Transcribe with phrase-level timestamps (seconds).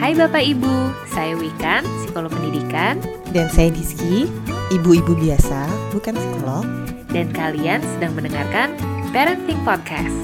[0.00, 2.96] Hai Bapak Ibu, saya Wikan, psikolog pendidikan,
[3.36, 4.24] Dan saya Diski,
[4.72, 6.64] ibu-ibu biasa, bukan psikolog.
[7.12, 8.72] dan kalian sedang mendengarkan
[9.12, 10.16] Parenting Podcast.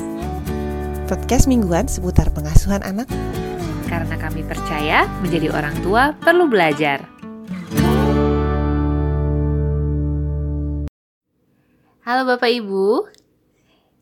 [1.04, 3.04] Podcast mingguan seputar pengasuhan anak.
[3.84, 7.04] Karena kami percaya menjadi orang tua perlu belajar.
[12.00, 13.12] Halo Bapak Ibu,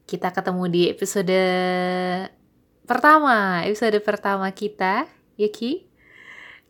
[0.06, 1.40] kita ketemu di episode
[2.86, 5.50] pertama, episode pertama kita, ya?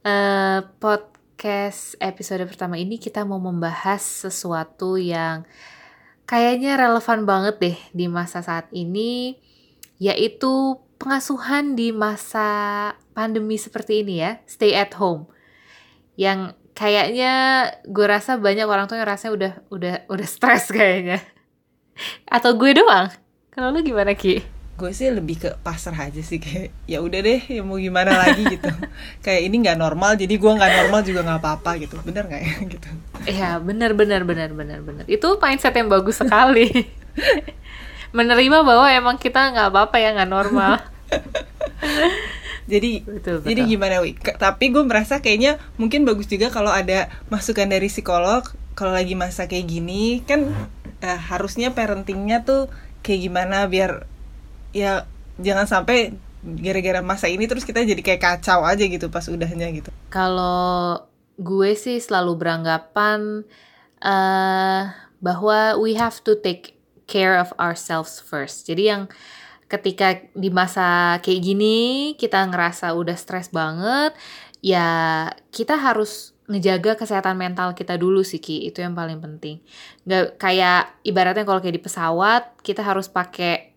[0.04, 5.48] Eh, podcast episode pertama ini kita mau membahas sesuatu yang
[6.28, 9.40] kayaknya relevan banget deh di masa saat ini,
[9.96, 15.24] yaitu pengasuhan di masa pandemi seperti ini ya, stay at home.
[16.20, 17.32] Yang kayaknya
[17.88, 21.24] gue rasa banyak orang tuh yang rasanya udah udah udah stres kayaknya.
[22.28, 23.08] Atau gue doang?
[23.48, 24.53] Kalau lu gimana Ki?
[24.74, 28.42] Gue sih lebih ke pasrah aja sih kayak ya udah deh ya mau gimana lagi
[28.58, 28.66] gitu.
[29.22, 31.94] kayak ini nggak normal jadi gue nggak normal juga nggak apa-apa gitu.
[32.02, 32.88] Bener nggak ya gitu?
[33.24, 35.04] Iya bener bener bener bener bener.
[35.06, 36.66] Itu mindset yang bagus sekali.
[38.16, 40.78] Menerima bahwa emang kita nggak apa-apa ya nggak normal.
[42.64, 43.72] Jadi Betul, jadi betul.
[43.76, 44.16] gimana wi?
[44.16, 48.40] Tapi gue merasa kayaknya mungkin bagus juga kalau ada masukan dari psikolog
[48.72, 50.48] kalau lagi masa kayak gini kan
[51.04, 52.72] eh, harusnya parentingnya tuh
[53.04, 54.08] kayak gimana biar
[54.74, 55.06] ya
[55.38, 59.88] jangan sampai gara-gara masa ini terus kita jadi kayak kacau aja gitu pas udahnya gitu.
[60.12, 61.06] Kalau
[61.40, 63.48] gue sih selalu beranggapan
[64.04, 64.82] eh
[65.24, 66.76] bahwa we have to take
[67.08, 68.68] care of ourselves first.
[68.68, 69.02] Jadi yang
[69.72, 71.78] ketika di masa kayak gini
[72.20, 74.12] kita ngerasa udah stres banget,
[74.60, 79.64] ya kita harus ngejaga kesehatan mental kita dulu sih Ki, itu yang paling penting.
[80.04, 83.73] Nggak kayak ibaratnya kalau kayak di pesawat kita harus pakai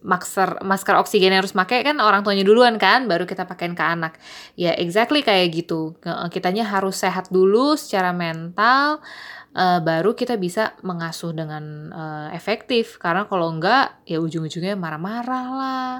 [0.00, 3.84] masker masker oksigen yang harus pakai kan orang tuanya duluan kan baru kita pakein ke
[3.84, 4.16] anak.
[4.56, 5.96] Ya exactly kayak gitu.
[6.32, 9.04] Kitanya harus sehat dulu secara mental
[9.52, 12.96] eh, baru kita bisa mengasuh dengan eh, efektif.
[12.96, 15.94] Karena kalau enggak ya ujung-ujungnya marah-marah lah.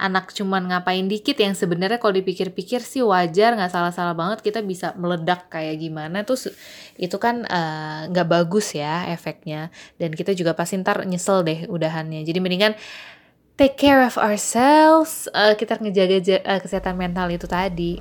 [0.00, 4.96] Anak cuman ngapain dikit yang sebenarnya kalau dipikir-pikir sih wajar nggak salah-salah banget kita bisa
[4.96, 6.24] meledak kayak gimana.
[6.28, 6.36] Tuh
[7.00, 9.72] itu kan eh, nggak bagus ya efeknya.
[9.96, 12.20] Dan kita juga pasti ntar nyesel deh udahannya.
[12.24, 12.76] Jadi mendingan
[13.60, 17.92] take care of ourselves eh, kita ngejaga ja- eh, kesehatan mental itu tadi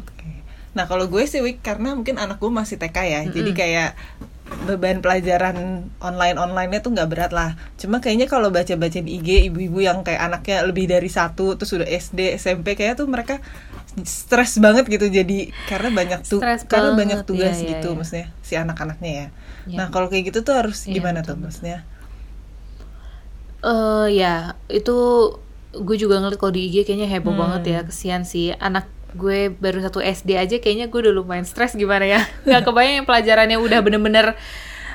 [0.78, 3.90] Nah kalau gue sih Wik, karena mungkin anak gue masih TK ya, jadi kayak
[4.70, 5.58] beban pelajaran
[6.02, 7.58] online onlinenya tuh nggak berat lah.
[7.82, 11.90] Cuma kayaknya kalau baca-baca di IG ibu-ibu yang kayak anaknya lebih dari satu, terus udah
[11.90, 13.42] SD, SMP, kayak tuh mereka
[14.06, 17.98] stres banget gitu jadi karena banyak tuh karena banget, banyak tugas iya, iya, gitu iya.
[17.98, 19.28] maksudnya si anak-anaknya ya.
[19.66, 19.78] Iya.
[19.78, 21.44] Nah kalau kayak gitu tuh harus Iya, gimana betul, tuh betul.
[21.50, 21.78] maksudnya?
[23.60, 24.98] eh ya itu
[25.72, 27.42] gue juga ngeliat kalau di IG kayaknya heboh Hmm.
[27.46, 28.54] banget ya kesian sih.
[28.58, 32.22] Anak gue baru satu SD aja kayaknya gue udah lumayan stres gimana ya?
[32.46, 34.38] Nggak kebayang yang pelajarannya udah bener-bener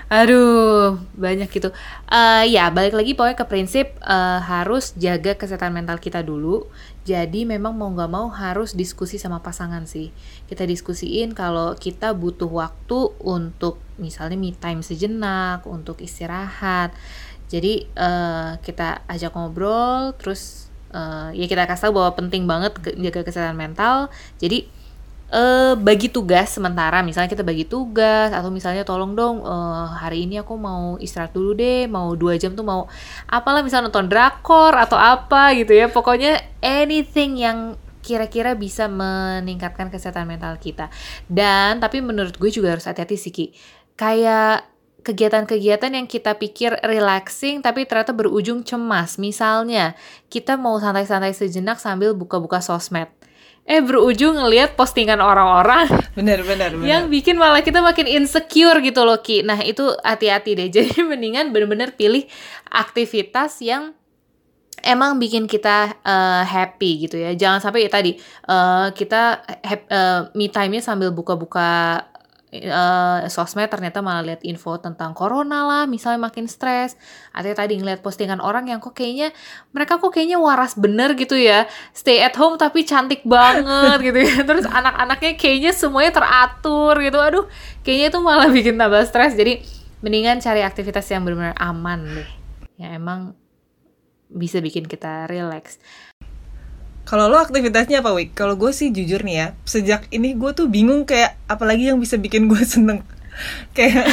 [0.05, 1.73] aduh banyak gitu.
[2.07, 6.69] Eh ya balik lagi pokoknya ke prinsip eh, harus jaga kesehatan mental kita dulu.
[7.05, 10.13] Jadi memang mau nggak mau harus diskusi sama pasangan sih.
[10.47, 16.93] Kita diskusiin kalau kita butuh waktu untuk misalnya me time sejenak untuk istirahat.
[17.49, 20.64] Jadi eh, kita ajak ngobrol, terus
[20.95, 24.09] eh, ya kita kasih tahu bahwa penting banget jaga kesehatan mental.
[24.39, 24.87] Jadi
[25.35, 30.39] eh bagi tugas sementara, misalnya kita bagi tugas atau misalnya tolong dong eh, hari ini
[30.39, 32.87] aku mau istirahat dulu deh, mau dua jam tuh mau
[33.27, 35.91] apalah misalnya nonton drakor atau apa gitu ya.
[35.91, 37.75] Pokoknya anything yang
[38.05, 40.93] kira-kira bisa meningkatkan kesehatan mental kita.
[41.25, 43.47] Dan tapi menurut gue juga harus hati-hati sih Ki.
[43.97, 44.69] Kayak
[45.05, 49.21] kegiatan-kegiatan yang kita pikir relaxing tapi ternyata berujung cemas.
[49.21, 49.93] Misalnya,
[50.33, 53.13] kita mau santai-santai sejenak sambil buka-buka sosmed.
[53.65, 56.85] Eh berujung ngelihat postingan orang-orang Bener bener bener.
[56.85, 59.41] yang bikin malah kita makin insecure gitu loh Ki.
[59.41, 60.69] Nah itu hati-hati deh.
[60.77, 62.29] Jadi mendingan bener-bener pilih
[62.69, 63.97] aktivitas yang
[64.85, 67.33] emang bikin kita eh, happy gitu ya.
[67.33, 69.23] Jangan sampai ya tadi eh, kita
[69.65, 72.05] eh, me time-nya sambil buka-buka
[72.63, 76.95] eh, sosmed ternyata malah lihat info tentang corona lah, misalnya makin stres.
[77.35, 79.35] Atau tadi ngeliat postingan orang yang kok kayaknya
[79.75, 81.67] mereka kok kayaknya waras bener gitu ya.
[81.91, 84.35] Stay at home tapi cantik banget gitu ya.
[84.49, 87.19] Terus anak-anaknya kayaknya semuanya teratur gitu.
[87.19, 87.45] Aduh,
[87.83, 89.35] kayaknya itu malah bikin tambah stres.
[89.35, 89.59] Jadi
[90.05, 92.31] mendingan cari aktivitas yang benar-benar aman deh.
[92.79, 93.21] Yang emang
[94.35, 95.79] bisa bikin kita relax.
[97.05, 98.33] Kalau lo aktivitasnya apa, Wik?
[98.33, 102.17] Kalau gue sih jujur nih ya, sejak ini gue tuh bingung kayak apalagi yang bisa
[102.17, 103.05] bikin gue seneng.
[103.71, 104.07] kayak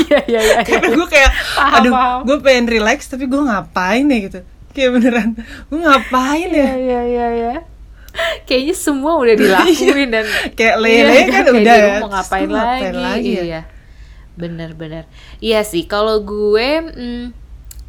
[0.00, 0.58] Iya iya iya.
[0.68, 1.92] karena gue kayak Paham, aduh
[2.22, 4.40] gue pengen relax tapi gue ngapain ya gitu
[4.70, 5.28] kayak beneran
[5.66, 7.52] gue ngapain ya Iya iya iya iya.
[8.46, 10.22] kayaknya semua udah dilakuin dan
[10.54, 11.94] kayak Iya, lele kan kayak udah ya.
[11.98, 13.42] mau ngapain Terus lagi, ngapain lagi ya?
[13.42, 13.60] iya
[14.32, 15.04] bener-bener
[15.38, 17.24] iya sih kalau gue mm,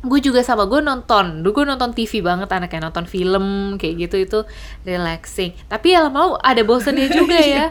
[0.02, 1.46] gue juga sama gue nonton.
[1.46, 4.40] Dulu gue nonton TV banget anaknya nonton film kayak gitu itu
[4.86, 5.54] relaxing.
[5.70, 7.66] Tapi ya lama ada bosennya juga ya.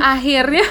[0.00, 0.64] Akhirnya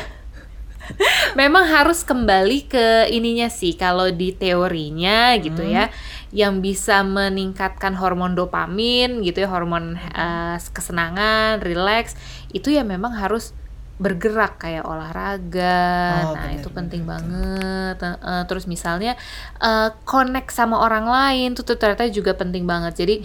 [1.39, 5.87] memang harus kembali ke ininya sih kalau di teorinya gitu ya
[6.31, 12.15] yang bisa meningkatkan hormon dopamin gitu ya hormon eh, kesenangan relax
[12.51, 13.55] itu ya memang harus
[14.01, 15.85] bergerak kayak olahraga.
[16.25, 17.13] Oh, nah bener, itu bener, penting betul.
[17.13, 19.13] banget eh, terus misalnya
[19.61, 22.97] eh, connect sama orang lain tuh tuh ternyata juga penting banget.
[22.97, 23.15] Jadi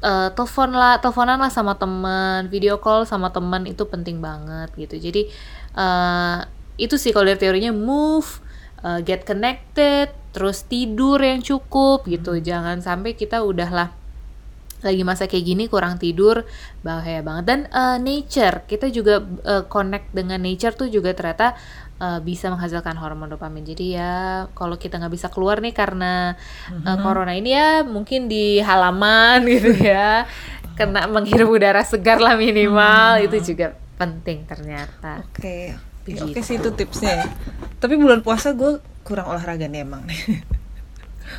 [0.00, 4.96] eh, telepon lah teleponan lah sama teman video call sama teman itu penting banget gitu.
[4.96, 5.28] Jadi
[5.76, 6.38] eh,
[6.80, 8.40] itu sih kalau dari teorinya move
[8.82, 12.40] uh, get connected terus tidur yang cukup gitu.
[12.42, 14.01] Jangan sampai kita udahlah
[14.82, 16.42] lagi masa kayak gini kurang tidur
[16.82, 21.54] bahaya banget dan uh, nature kita juga uh, connect dengan nature tuh juga ternyata
[22.02, 24.14] uh, bisa menghasilkan hormon dopamin jadi ya
[24.58, 26.34] kalau kita nggak bisa keluar nih karena
[26.82, 30.26] uh, corona ini ya mungkin di halaman gitu ya
[30.74, 36.34] kena menghirup udara segar lah minimal itu juga penting ternyata Oke, Begitu.
[36.34, 37.22] oke sih itu tipsnya.
[37.22, 37.26] ya.
[37.78, 40.02] Tapi bulan puasa gue kurang olahraga nih emang.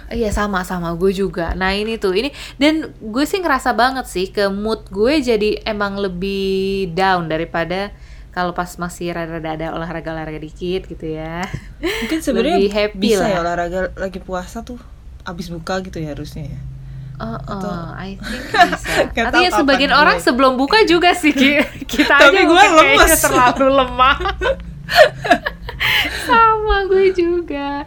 [0.08, 1.54] Iya sama sama gue juga.
[1.54, 5.98] Nah ini tuh ini dan gue sih ngerasa banget sih ke mood gue jadi emang
[5.98, 6.46] lebih
[6.90, 7.90] down daripada
[8.30, 11.46] kalau pas masih rada-rada ada olahraga-olahraga dikit gitu ya.
[11.80, 13.30] Mungkin sebenarnya Lebih happy bisa lah.
[13.30, 14.82] ya olahraga lagi puasa tuh
[15.24, 16.60] abis buka gitu ya harusnya ya.
[17.16, 18.42] Oh, Atau- oh, I think
[18.74, 19.30] bisa.
[19.30, 20.26] Tahu sebagian kapan orang gue.
[20.26, 21.62] sebelum buka juga sih Ki.
[21.94, 23.22] kita Tapi aja gue lemes.
[23.22, 24.18] terlalu lemah.
[26.28, 27.84] sama gue juga.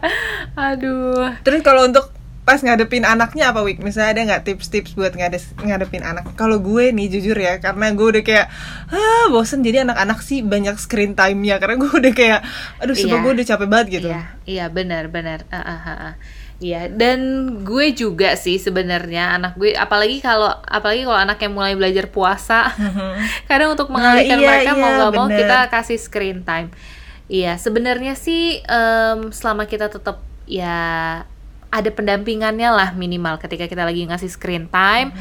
[0.53, 1.33] Aduh.
[1.41, 2.13] Terus kalau untuk
[2.43, 3.83] pas ngadepin anaknya apa Wik?
[3.83, 6.31] Misalnya ada nggak tips-tips buat ngades, ngadepin anak?
[6.39, 8.47] Kalau gue nih jujur ya, karena gue udah kayak
[8.87, 12.39] ah bosen jadi anak-anak sih banyak screen time-nya karena gue udah kayak
[12.79, 13.23] aduh sumpah Iya.
[13.23, 14.07] gue udah capek banget gitu.
[14.07, 15.43] Iya, iya benar benar.
[15.51, 16.15] Ah, ah, ah, ah.
[16.57, 17.19] Iya, dan
[17.61, 22.71] gue juga sih sebenarnya anak gue apalagi kalau apalagi kalau anak yang mulai belajar puasa,
[23.51, 25.37] kadang untuk mengalihkan Nah, iya, mereka mau iya, nggak mau bener.
[25.43, 26.71] kita kasih screen time.
[27.27, 30.79] Iya, sebenarnya sih em, selama kita tetap ya
[31.67, 35.11] ada pendampingannya lah minimal ketika kita lagi ngasih screen time.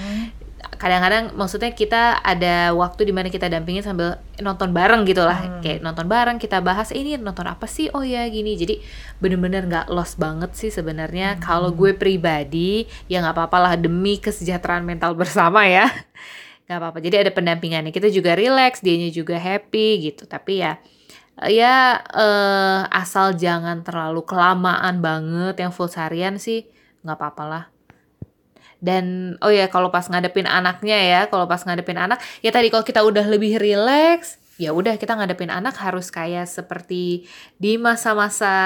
[0.76, 5.58] Kadang-kadang maksudnya kita ada waktu di mana kita dampingin sambil nonton bareng gitu lah.
[5.64, 7.90] Kayak nonton bareng kita bahas "Eh, ini nonton apa sih?
[7.90, 8.54] Oh ya gini.
[8.54, 8.78] Jadi
[9.18, 11.42] bener-bener nggak lost banget sih sebenarnya.
[11.42, 15.90] Kalau gue pribadi ya nggak apa-apa lah demi kesejahteraan mental bersama ya.
[16.70, 16.98] nggak apa-apa.
[17.02, 17.90] Jadi ada pendampingannya.
[17.90, 20.28] Kita juga relax, dianya juga happy gitu.
[20.28, 20.76] Tapi ya
[21.44, 26.64] ya eh, asal jangan terlalu kelamaan banget yang full seharian sih
[27.04, 27.64] nggak apa-apa lah.
[28.80, 32.84] Dan oh ya kalau pas ngadepin anaknya ya kalau pas ngadepin anak ya tadi kalau
[32.84, 37.28] kita udah lebih relax ya udah kita ngadepin anak harus kayak seperti
[37.60, 38.56] di masa-masa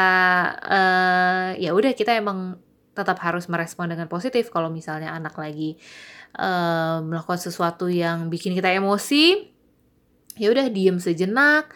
[0.62, 2.58] eh, ya udah kita emang
[2.94, 5.78] tetap harus merespon dengan positif kalau misalnya anak lagi
[6.38, 9.50] eh, melakukan sesuatu yang bikin kita emosi
[10.38, 11.70] ya udah diem sejenak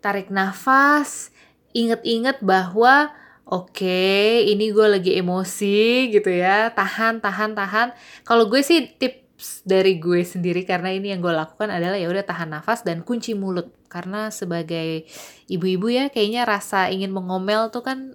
[0.00, 1.30] tarik nafas
[1.70, 3.14] inget-inget bahwa
[3.46, 4.02] oke
[4.46, 6.72] ini gue lagi emosi gitu ya.
[6.74, 7.88] Tahan tahan tahan.
[8.26, 12.24] Kalau gue sih tips dari gue sendiri karena ini yang gue lakukan adalah ya udah
[12.26, 13.70] tahan nafas dan kunci mulut.
[13.90, 15.06] Karena sebagai
[15.50, 18.14] ibu-ibu ya kayaknya rasa ingin mengomel tuh kan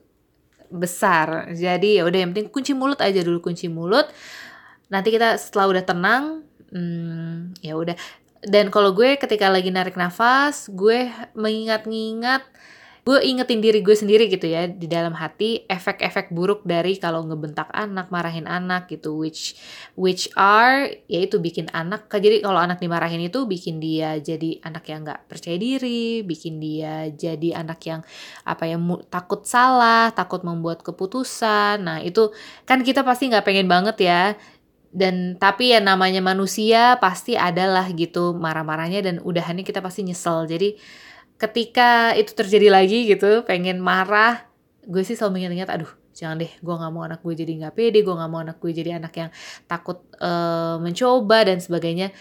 [0.71, 1.51] besar.
[1.53, 4.07] Jadi ya udah yang penting kunci mulut aja dulu kunci mulut.
[4.91, 6.23] Nanti kita setelah udah tenang
[6.71, 7.95] hmm, ya udah
[8.45, 12.45] dan kalau gue ketika lagi narik nafas gue mengingat-ingat
[13.05, 17.69] gue ingetin diri gue sendiri gitu ya di dalam hati efek-efek buruk dari kalau ngebentak
[17.69, 19.53] anak marahin anak gitu which
[19.93, 25.05] which are yaitu bikin anak jadi kalau anak dimarahin itu bikin dia jadi anak yang
[25.05, 28.01] nggak percaya diri bikin dia jadi anak yang
[28.41, 28.81] apa ya
[29.13, 31.85] takut salah takut membuat keputusan.
[31.85, 32.33] Nah itu
[32.65, 34.33] kan kita pasti nggak pengen banget ya
[34.95, 40.47] dan tapi ya namanya manusia pasti adalah gitu marah-marahnya dan udahannya kita pasti nyesel.
[40.47, 40.79] Jadi
[41.35, 44.47] ketika itu terjadi lagi gitu pengen marah
[44.87, 47.99] gue sih selalu mengingat-ingat aduh jangan deh gue nggak mau anak gue jadi nggak pede
[48.07, 49.29] gue nggak mau anak gue jadi anak yang
[49.67, 52.15] takut eh, mencoba dan sebagainya.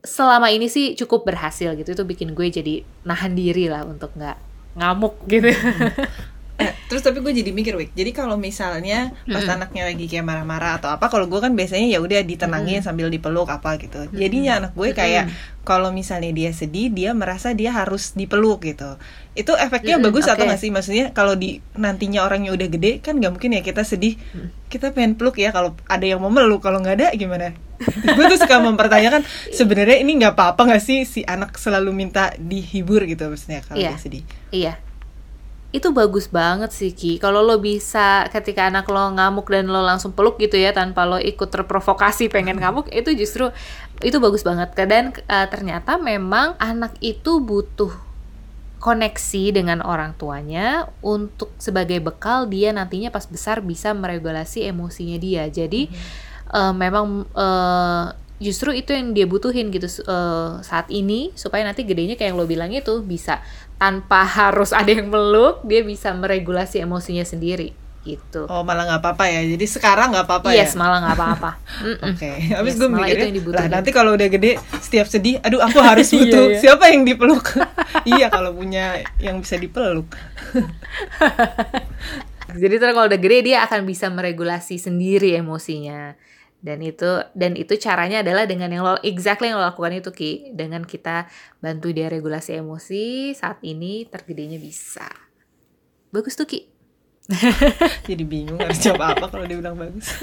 [0.00, 4.36] Selama ini sih cukup berhasil gitu itu bikin gue jadi nahan diri lah untuk nggak
[4.76, 5.50] ngamuk gitu
[6.60, 7.90] Eh, terus tapi gue jadi mikir Wik.
[7.92, 11.98] Jadi kalau misalnya pas anaknya lagi kayak marah-marah atau apa kalau gue kan biasanya ya
[11.98, 13.96] udah ditenangin sambil dipeluk apa gitu.
[14.12, 15.24] Jadinya anak gue kayak
[15.60, 19.00] kalau misalnya dia sedih dia merasa dia harus dipeluk gitu.
[19.32, 20.48] Itu efeknya Mm-mm, bagus atau oke.
[20.48, 20.68] nggak sih?
[20.68, 24.20] Maksudnya kalau di nantinya orangnya udah gede kan nggak mungkin ya kita sedih.
[24.66, 27.56] Kita pengen peluk ya kalau ada yang mau meluk kalau nggak ada gimana?
[28.12, 33.02] Gue tuh suka mempertanyakan sebenarnya ini nggak apa-apa nggak sih si anak selalu minta dihibur
[33.02, 33.90] gitu maksudnya kalau Iya.
[33.90, 34.24] dia sedih?
[34.52, 34.74] Iya.
[35.70, 37.22] Itu bagus banget sih Ki.
[37.22, 41.22] Kalau lo bisa ketika anak lo ngamuk dan lo langsung peluk gitu ya tanpa lo
[41.22, 43.54] ikut terprovokasi pengen ngamuk itu justru
[44.02, 44.74] itu bagus banget.
[44.74, 47.94] Dan eh, ternyata memang anak itu butuh
[48.82, 55.46] koneksi dengan orang tuanya untuk sebagai bekal dia nantinya pas besar bisa meregulasi emosinya dia.
[55.46, 55.86] Jadi
[56.50, 58.06] eh, memang eh,
[58.40, 62.48] justru itu yang dia butuhin gitu eh, saat ini supaya nanti gedenya kayak yang lo
[62.48, 63.44] bilang itu bisa
[63.76, 68.48] tanpa harus ada yang meluk dia bisa meregulasi emosinya sendiri gitu.
[68.48, 71.50] oh malah nggak apa-apa ya jadi sekarang nggak apa-apa ya yes, malah nggak apa-apa.
[71.84, 72.08] Mm-mm.
[72.16, 75.36] Oke, habis Yes, gue malah itu yang mikirnya, lah nanti kalau udah gede, setiap sedih,
[75.44, 76.60] aduh aku harus butuh Iya, iya.
[76.64, 77.44] siapa yang dipeluk?
[78.08, 80.08] iya kalau punya yang bisa dipeluk.
[82.50, 86.16] Jadi terus kalau udah gede dia akan bisa meregulasi sendiri emosinya.
[86.60, 90.32] Dan itu dan itu caranya adalah dengan yang lo exactly yang lo lakukan itu Ki,
[90.52, 91.24] dengan kita
[91.58, 95.08] bantu dia regulasi emosi saat ini tergedenya bisa.
[96.12, 96.68] Bagus tuh Ki.
[98.10, 100.04] Jadi bingung harus jawab apa kalau dia bilang bagus.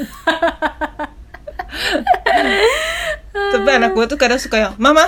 [3.33, 5.05] Tapi anak gue tuh kadang suka yang, Mama,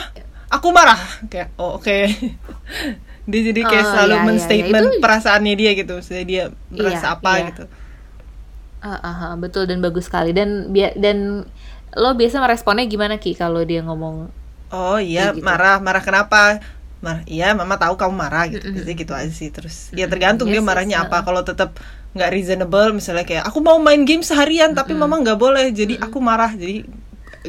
[0.47, 0.99] aku marah.
[1.27, 1.97] Kayak, oh oke.
[3.29, 4.93] dia jadi kayak Oh, selalu iya, iya, men-statement iya.
[4.95, 5.91] Itu- perasaannya dia gitu.
[5.97, 7.45] Maksudnya dia merasa Iya, apa iya.
[7.51, 7.63] gitu.
[8.79, 11.43] Ah, ah, ah, betul dan bagus sekali dan bia- dan
[11.99, 14.31] lo biasa meresponnya gimana Ki kalau dia ngomong
[14.69, 15.47] Oh iya, gitu.
[15.47, 16.37] marah, marah kenapa?
[17.01, 18.65] Marah, iya, mama tahu kamu marah gitu.
[18.65, 18.73] Mm-mm.
[18.73, 19.49] Biasanya gitu aja sih.
[19.55, 21.25] Terus ya tergantung dia Yes, marahnya yes, apa.
[21.25, 21.69] Kalau tetap
[22.13, 26.17] nggak reasonable, misalnya kayak aku mau main game seharian, tapi mama nggak boleh, jadi aku
[26.21, 26.51] marah.
[26.53, 26.85] Jadi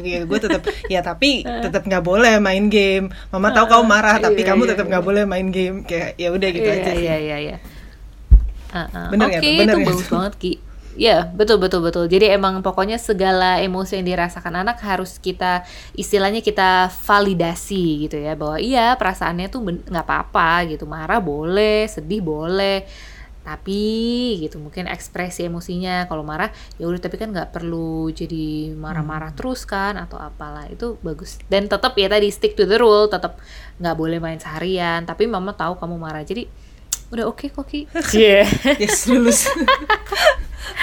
[0.01, 0.61] ya gue tetap
[0.93, 1.27] ya tapi
[1.63, 3.05] tetap nggak boleh main game.
[3.33, 5.85] Mama tahu kamu marah, tapi Iya, kamu iya, tetap nggak boleh main game.
[5.89, 6.91] Kayak ya udah gitu iya, aja.
[6.97, 6.97] sih.
[7.01, 7.55] Iya iya iya.
[8.71, 9.09] Ah, ah.
[9.11, 9.53] Bener ya, Oke, tuh?
[9.59, 10.51] Bener itu ya, bagus banget Ki.
[10.99, 12.11] Ya, betul betul betul.
[12.11, 15.63] Jadi emang pokoknya segala emosi yang dirasakan anak harus kita
[15.95, 20.83] istilahnya kita validasi gitu ya bahwa iya perasaannya tuh nggak apa-apa gitu.
[20.83, 22.83] Marah boleh, sedih boleh.
[23.41, 23.81] Tapi
[24.43, 29.65] gitu mungkin ekspresi emosinya kalau marah ya udah tapi kan nggak perlu jadi marah-marah terus
[29.65, 33.41] kan atau apalah itu bagus dan tetap ya tadi stick to the rule tetap
[33.81, 36.45] nggak boleh main seharian tapi mama tahu kamu marah jadi
[37.17, 38.45] udah oke kok Ki Iya.
[38.77, 39.49] Yes, lulus.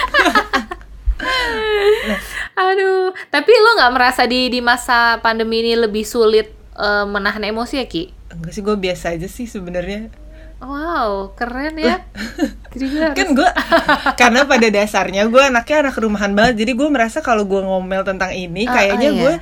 [2.58, 7.76] aduh tapi lo nggak merasa di di masa pandemi ini lebih sulit eh, menahan emosi
[7.78, 10.12] ya Ki Enggak sih, gue biasa aja sih sebenarnya.
[10.60, 12.02] wow keren ya
[12.74, 13.50] jadi kan gue
[14.18, 18.34] karena pada dasarnya gue anaknya anak rumahan banget jadi gue merasa kalau gue ngomel tentang
[18.34, 19.20] ini Ah, kayaknya ah, iya.
[19.22, 19.34] gue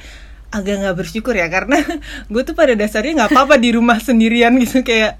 [0.52, 1.80] agak nggak bersyukur ya karena
[2.32, 5.16] gue tuh pada dasarnya nggak apa-apa di rumah sendirian gitu kayak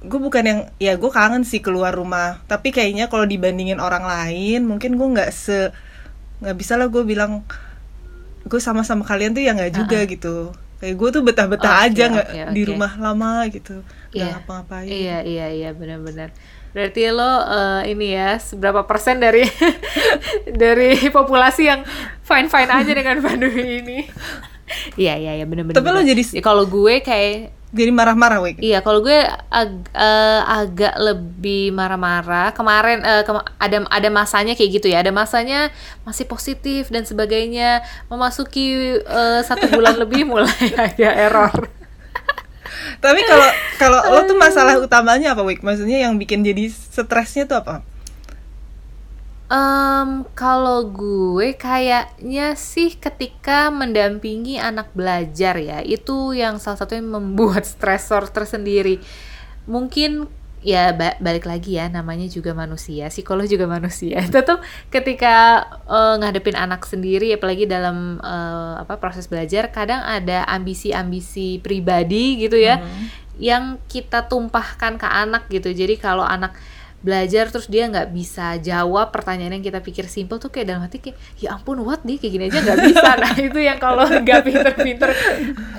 [0.00, 4.64] gue bukan yang ya gue kangen sih keluar rumah tapi kayaknya kalau dibandingin orang lain
[4.64, 5.68] mungkin gue nggak se
[6.40, 7.44] nggak bisa lah gue bilang
[8.42, 10.36] gue sama-sama kalian tuh ya nggak juga gitu
[10.78, 12.68] kayak gue tuh betah-betah Ah, Oke, aja nggak oke, di oke.
[12.70, 14.32] rumah lama gitu nggak Iya.
[14.34, 16.32] ngapa-ngapain Iya iya iya benar-benar.
[16.70, 19.44] Berarti lo eh, ini ya seberapa persen dari
[20.62, 21.80] dari populasi yang
[22.20, 23.98] fine fine aja dengan pandemi ini?
[24.96, 25.76] Iya iya iya benar-benar.
[25.76, 29.14] Tapi lo jadi- Ya, kalau gue kayak jadi marah-marah wek Iya, kalau gue
[29.46, 32.50] ag- eh, agak lebih marah-marah.
[32.50, 35.00] Kemarin eh, kema- ada ada masanya kayak gitu ya.
[35.00, 35.70] Ada masanya
[36.02, 37.80] masih positif dan sebagainya.
[38.06, 41.54] Memasuki eh, satu bulan lebih mulai ada error.
[43.00, 43.48] Tapi kalau
[43.78, 45.62] kalau lo tuh masalah utamanya apa, Wik?
[45.62, 47.86] Maksudnya yang bikin jadi stresnya tuh apa?
[49.50, 57.10] Em, kalau gue kayaknya sih ketika mendampingi anak belajar ya, itu yang salah satu yang
[57.10, 59.02] membuat stresor tersendiri.
[59.66, 60.30] Mungkin
[60.62, 64.22] ya ba- balik lagi ya namanya juga manusia, psikolog juga manusia.
[64.38, 71.58] Tetap ketika eh, ngadepin anak sendiri apalagi dalam eh, apa proses belajar kadang ada ambisi-ambisi
[71.58, 72.78] pribadi gitu ya
[73.40, 75.74] yang kita tumpahkan ke anak gitu.
[75.74, 76.54] Jadi kalau anak
[77.00, 81.00] belajar terus dia nggak bisa jawab pertanyaan yang kita pikir simple tuh kayak dalam hati
[81.00, 84.40] kayak ya ampun what dia kayak gini aja nggak bisa nah itu yang kalau nggak
[84.44, 85.10] pinter-pinter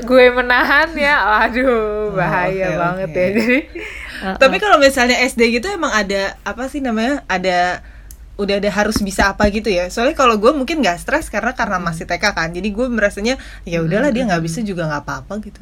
[0.02, 3.22] gue menahan ya aduh oke, bahaya banget oke.
[3.22, 3.60] ya jadi
[4.22, 7.26] Tapi kalau misalnya SD gitu emang ada apa sih namanya?
[7.26, 7.82] Ada
[8.38, 9.90] udah ada harus bisa apa gitu ya.
[9.90, 12.50] Soalnya kalau gue mungkin nggak stres karena karena masih TK kan.
[12.54, 13.36] Jadi gue merasanya
[13.66, 15.62] ya udahlah dia nggak bisa juga nggak apa-apa gitu.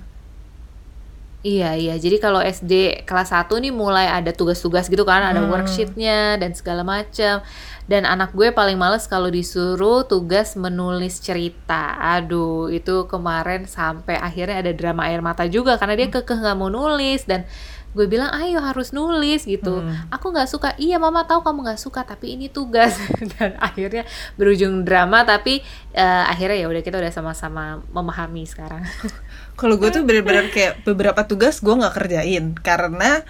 [1.39, 5.47] Iya iya, jadi kalau SD kelas 1 nih mulai ada tugas-tugas gitu kan, ada Hmm.
[5.47, 7.39] worksheetnya dan segala macam.
[7.87, 11.95] Dan anak gue paling males kalau disuruh tugas menulis cerita.
[11.95, 16.67] Aduh, itu kemarin sampai akhirnya ada drama air mata juga karena dia kekeh nggak mau
[16.67, 17.47] nulis dan
[17.89, 20.13] gue bilang ayo harus nulis gitu Hmm.
[20.13, 22.93] aku nggak suka iya mama tahu kamu nggak suka tapi ini tugas
[23.33, 24.05] dan akhirnya
[24.37, 28.85] berujung drama tapi eh, akhirnya ya udah kita udah sama-sama memahami sekarang
[29.59, 33.27] Kalau gue tuh bener-bener kayak beberapa tugas gue nggak kerjain karena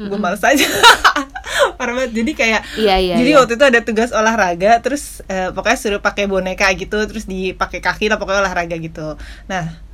[0.00, 0.64] gue males aja.
[1.78, 2.24] Parah banget.
[2.24, 3.38] Jadi kayak iya iya jadi iya.
[3.42, 8.08] waktu itu ada tugas olahraga terus eh, pokoknya suruh pakai boneka gitu terus dipakai kaki
[8.08, 9.20] lah pokoknya olahraga gitu.
[9.50, 9.88] Nah,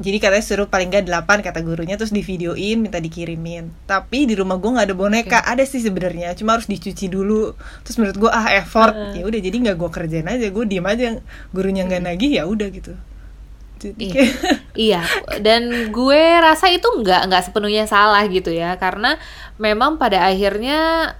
[0.00, 3.68] jadi katanya suruh paling gak 8 kata gurunya terus di videoin minta dikirimin.
[3.84, 7.52] Tapi di rumah gue nggak ada boneka, ada sih sebenarnya, cuma harus dicuci dulu.
[7.84, 8.96] Terus menurut gue ah effort.
[8.96, 9.20] Heeh.
[9.20, 11.20] Ya udah jadi nggak gue kerjain aja, gue diem aja
[11.52, 12.96] gurunya nggak nagih ya udah gitu.
[13.76, 14.14] Jadi Iya.
[14.14, 14.34] kayak
[14.76, 15.00] Iya,
[15.40, 19.16] dan gue rasa itu nggak nggak sepenuhnya salah gitu ya, karena
[19.56, 21.12] memang pada akhirnya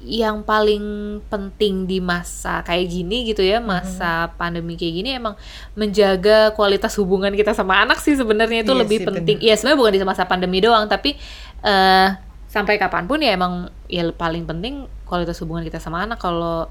[0.00, 0.80] yang paling
[1.28, 5.34] penting di masa kayak gini gitu ya, masa pandemi kayak gini emang
[5.74, 9.36] menjaga kualitas hubungan kita sama anak sih sebenarnya itu Iya lebih sih, penting.
[9.42, 11.18] Iya sebenarnya bukan di masa pandemi doang, tapi
[11.60, 12.08] eh
[12.48, 16.66] sampai kapan pun ya emang ya paling penting kualitas hubungan kita sama anak kalau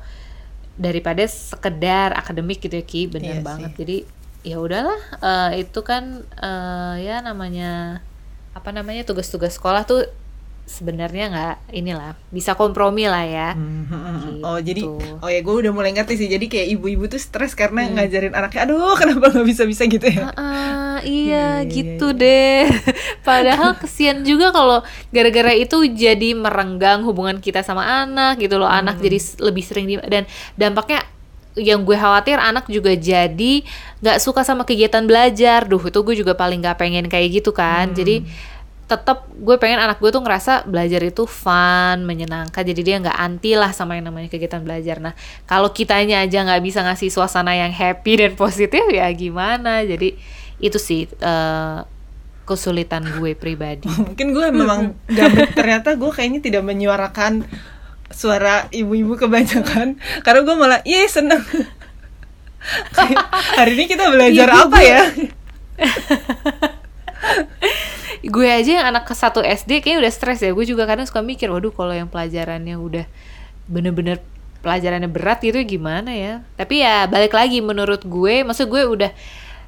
[0.74, 3.72] daripada sekedar akademik gitu ya Ki, bener Iya banget.
[3.72, 3.80] sih.
[3.84, 3.98] Jadi
[4.42, 6.04] ya udahlah eh, itu kan
[6.34, 8.00] eh, ya namanya
[8.52, 10.04] apa namanya tugas-tugas sekolah tuh
[10.64, 13.50] sebenarnya nggak inilah bisa kompromi lah ya.
[13.58, 15.18] Hmm, Oh jadi Gitu.
[15.18, 17.98] oh ya gue udah mulai ngerti sih jadi kayak ibu-ibu tuh stres karena Hmm.
[17.98, 22.14] ngajarin anaknya aduh kenapa nggak bisa bisa gitu ya Ah, ah, Iya, iya iya, gitu
[22.14, 22.22] iya.
[22.22, 22.64] deh.
[23.28, 28.70] Padahal kesian juga kalau gara-gara itu jadi merenggang hubungan kita sama anak gitu loh.
[28.70, 29.04] Anak Hmm.
[29.04, 31.02] jadi lebih sering di, dan dampaknya
[31.58, 33.66] yang gue khawatir anak juga jadi
[34.04, 35.66] nggak suka sama kegiatan belajar.
[35.66, 37.90] Duh itu gue juga paling nggak pengen kayak gitu kan.
[37.94, 37.98] Hmm.
[37.98, 38.16] Jadi
[38.90, 42.66] tetap gue pengen anak gue tuh ngerasa belajar itu fun, menyenangkan.
[42.66, 44.98] Jadi dia nggak anti lah sama yang namanya kegiatan belajar.
[44.98, 45.14] Nah
[45.46, 49.86] kalau kitanya aja nggak bisa ngasih suasana yang happy dan positif ya gimana?
[49.86, 50.18] Jadi
[50.58, 51.80] itu sih eh,
[52.50, 53.86] kesulitan gue pribadi.
[54.10, 54.80] mungkin gue memang
[55.14, 57.46] nggak ternyata gue kayaknya tidak menyuarakan
[58.10, 61.42] suara ibu-ibu kebanyakan karena gue malah iya seneng
[63.60, 65.02] hari ini kita belajar gue- apa ya
[68.20, 69.32] gue aja yang anak ke 1
[69.64, 70.52] SD kayaknya udah stres ya.
[70.52, 73.06] Gue juga kadang suka mikir, waduh kalau yang pelajarannya udah
[73.70, 74.20] bener-bener
[74.60, 76.44] pelajarannya berat gitu gimana ya.
[76.60, 79.12] Tapi ya balik lagi menurut gue, maksud gue udah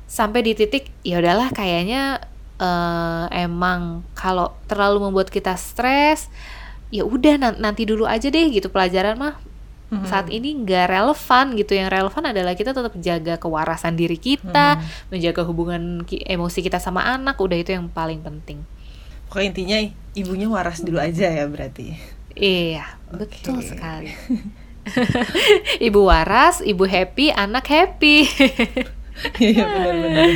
[0.03, 2.19] sampai di titik ya udahlah kayaknya
[2.59, 6.27] eh, emang kalau terlalu membuat kita stres
[6.91, 9.35] ya udah nan- nanti dulu aja deh gitu pelajaran mah
[9.91, 10.07] Mhm.
[10.07, 11.71] saat ini nggak relevan gitu.
[11.73, 17.03] Yang relevan adalah kita tetap jaga kewarasan diri kita menjaga hubungan ki- emosi kita sama
[17.03, 18.63] anak udah itu yang paling penting.
[19.27, 19.77] Pokoknya intinya
[20.13, 21.95] ibunya waras dulu aja ya berarti.
[22.31, 23.67] Iya betul Oke.
[23.67, 24.11] sekali.
[25.87, 28.25] Ibu waras ibu happy anak happy.
[29.37, 30.29] Iya benar-benar.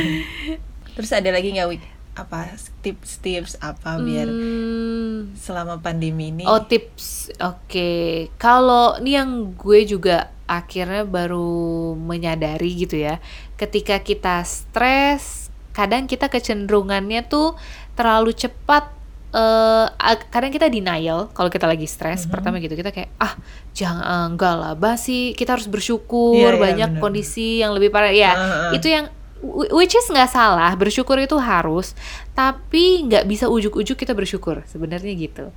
[0.94, 1.95] Terus ada lagi nggak?
[2.16, 2.48] Apa
[2.80, 7.92] tips-tips apa biar Hmm, selama pandemi ini Oh tips, oke.
[8.36, 11.44] Kalau ini yang gue juga akhirnya baru
[11.92, 13.20] menyadari gitu ya,
[13.54, 17.52] ketika kita stres, kadang kita kecenderungannya tuh
[17.92, 18.96] terlalu cepat.
[19.28, 22.24] eh ag- kadang kita denial kalau kita lagi stres.
[22.24, 22.30] Mhm.
[22.30, 23.36] Pertama gitu kita kayak ah
[23.70, 27.02] jangan eh, enggak lah, basi kita harus bersyukur Iya, iya, banyak benar.
[27.02, 28.08] kondisi yang lebih parah.
[28.08, 28.72] Ya Ah, ah.
[28.72, 31.92] itu yang which is nggak salah bersyukur itu harus
[32.32, 35.52] tapi nggak bisa ujuk-ujuk kita bersyukur sebenarnya gitu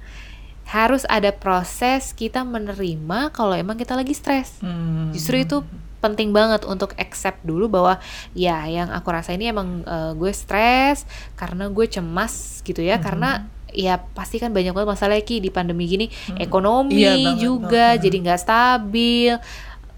[0.65, 5.09] harus ada proses kita menerima kalau emang kita lagi stres Hmm.
[5.09, 5.57] justru itu
[5.99, 7.99] penting banget untuk accept dulu bahwa
[8.31, 13.03] ya yang aku rasa ini emang eh, gue stres karena gue cemas gitu ya Mhm.
[13.03, 13.29] karena
[13.69, 18.01] ya pasti kan banyak banget masalah Ki di pandemi gini ekonomi Iya banget, juga banget.
[18.01, 19.33] jadi nggak stabil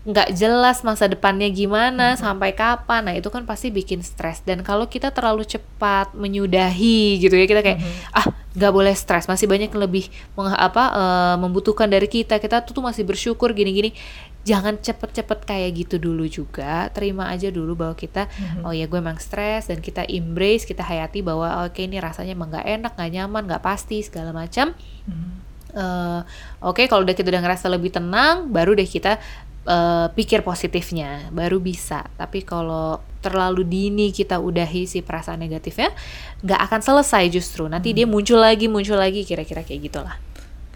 [0.01, 2.23] nggak jelas masa depannya gimana Mm-hmm.
[2.23, 7.31] sampai kapan nah itu kan pasti bikin stres dan kalau kita terlalu cepat menyudahi gitu
[7.31, 8.17] ya kita kayak Mm-hmm.
[8.17, 12.61] ah nggak boleh stres masih banyak yang lebih meng- apa eh, membutuhkan dari kita kita
[12.61, 13.93] tuh, tuh masih bersyukur gini-gini
[14.41, 18.65] jangan cepet-cepet kayak gitu dulu juga terima aja dulu bahwa kita Mhm.
[18.65, 22.49] oh ya gue emang stres dan kita embrace kita hayati bahwa oke ini rasanya emang
[22.49, 24.73] nggak enak nggak nyaman nggak pasti segala macam
[25.05, 25.45] Hmm.
[25.71, 26.19] eh,
[26.59, 29.21] oke kalau udah kita udah ngerasa lebih tenang baru deh kita
[29.67, 32.07] eh, pikir positifnya baru bisa.
[32.17, 35.93] Tapi kalau terlalu dini kita udahi si perasaan negatifnya
[36.41, 37.69] nggak akan selesai justru.
[37.69, 40.17] Nanti dia muncul lagi muncul lagi kira-kira kayak gitulah.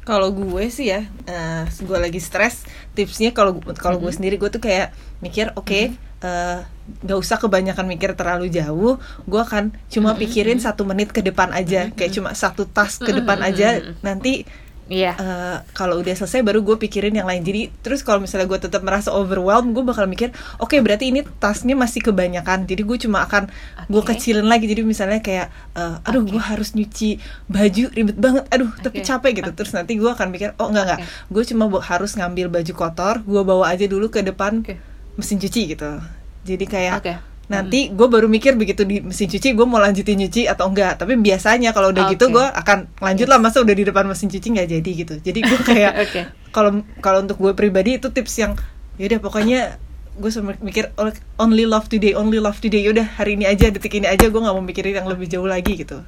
[0.05, 2.61] Kalau gue sih ya, eh, gue lagi stres.
[2.93, 6.59] Tipsnya kalau kalau gue sendiri gue tuh kayak mikir, oke, eh,
[7.01, 9.01] nggak usah kebanyakan mikir terlalu jauh.
[9.25, 13.41] Gue akan cuma pikirin satu menit ke depan aja, kayak cuma satu tas ke depan
[13.41, 13.81] aja.
[14.05, 14.45] Nanti
[14.85, 15.17] Iya.
[15.17, 18.85] eh, kalau udah selesai baru gue pikirin yang lain jadi terus kalau misalnya gue tetap
[18.85, 20.29] merasa overwhelmed gue bakal mikir
[20.61, 23.49] oke berarti ini tasknya masih kebanyakan jadi gue cuma akan
[23.89, 24.13] gue Oke.
[24.13, 27.17] kecilin lagi jadi misalnya kayak eh, aduh gue harus nyuci
[27.49, 29.09] baju ribet banget aduh tapi Oke.
[29.09, 31.33] capek gitu terus nanti gue akan mikir oh enggak enggak Oke.
[31.33, 34.77] gue cuma harus ngambil baju kotor gue bawa aja dulu ke depan Oke.
[35.17, 35.97] mesin cuci gitu
[36.45, 37.13] jadi kayak Oke.
[37.45, 41.13] Nanti gue baru mikir begitu di mesin cuci gue mau lanjutin nyuci atau enggak tapi
[41.13, 42.41] biasanya kalau udah gitu Oke.
[42.41, 45.59] gue akan lanjut lah masa udah di depan mesin cuci nggak jadi gitu jadi gue
[45.61, 46.21] kayak Oke.
[46.49, 48.57] kalau kalau untuk gue pribadi itu tips yang
[48.97, 49.77] yaudah pokoknya
[50.15, 53.93] gue sama mikir "Oh, only love today only love today yaudah hari ini aja detik
[53.93, 56.01] ini aja gue nggak mau mikirin yang lebih jauh lagi gitu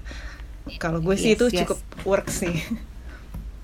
[0.82, 1.58] kalau gue sih Yes, itu yes.
[1.63, 2.56] cukup work sih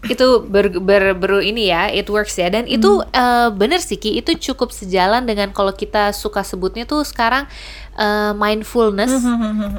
[0.03, 2.51] itu ber, ber, ber- ini ya it works ya.
[2.51, 4.19] Dan itu eh, bener sih Ki.
[4.19, 7.47] Itu cukup sejalan dengan kalau kita suka sebutnya tuh sekarang
[7.95, 9.23] eh, mindfulness.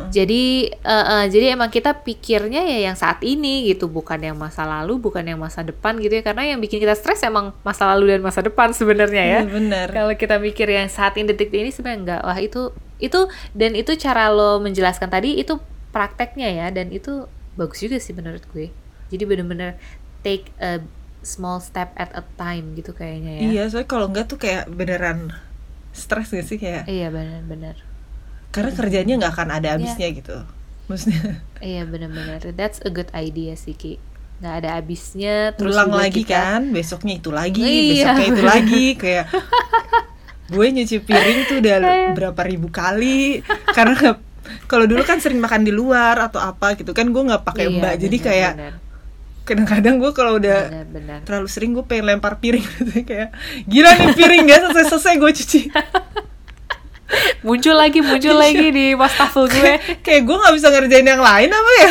[0.08, 4.64] Jadi eh, eh, jadi emang kita pikirnya ya yang saat ini gitu bukan yang masa
[4.64, 6.22] lalu bukan yang masa depan gitu ya.
[6.24, 9.40] Karena yang bikin kita stres emang masa lalu dan masa depan sebenarnya ya.
[9.44, 9.87] Iya, bener.
[9.92, 12.22] kalau kita mikir yang saat ini detik ini sebenarnya enggak.
[12.24, 15.60] Wah itu itu dan itu cara lo menjelaskan tadi itu
[15.92, 16.66] prakteknya ya.
[16.72, 17.28] Dan itu
[17.60, 18.72] bagus juga sih menurut gue.
[19.12, 19.76] Jadi bener-bener
[20.24, 20.80] take a
[21.20, 23.42] small step at a time gitu kayaknya ya.
[23.46, 25.30] Iya soalnya kalau enggak tuh kayak beneran
[25.90, 27.78] stres gak sih kayak iya benar-benar
[28.50, 30.37] karena kerjanya nggak akan ada habisnya gitu.
[30.84, 33.96] Maksudnya iya benar-benar that's a good idea sih Ki.
[34.34, 37.90] Nggak ada habisnya terus ulang lagi kita- kan besoknya itu lagi Iya.
[38.10, 39.24] besoknya itu lagi kayak
[40.52, 41.76] gue nyuci piring tuh udah
[42.12, 43.40] berapa ribu kali.
[43.68, 44.20] Karena
[44.66, 47.76] kalau dulu kan sering makan di luar atau apa gitu kan gue nggak pakai Iya,
[47.76, 47.94] mbak.
[47.96, 48.52] Jadi benar, kayak
[49.44, 51.18] kadang-kadang gue kalau udah benar-benar.
[51.22, 52.64] terlalu sering gue pengen lempar piring.
[52.80, 53.30] Gitu kayak
[53.64, 55.61] gila nih piring gak selesai selesai gue cuci.
[57.46, 59.72] Muncul lagi muncul lagi di wastafel gue.
[60.04, 61.90] Kayak gue nggak bisa ngerjain yang lain apa ya?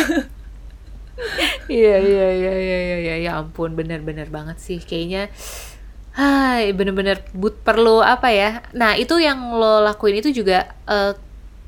[1.70, 3.14] Iya iya iya iya iya iya.
[3.22, 4.82] Ya ampun bener-bener banget sih.
[4.82, 5.30] Kayaknya
[6.14, 8.62] Hai, bener-bener but perlu apa ya?
[8.70, 11.14] Nah itu yang lo lakuin itu juga eh,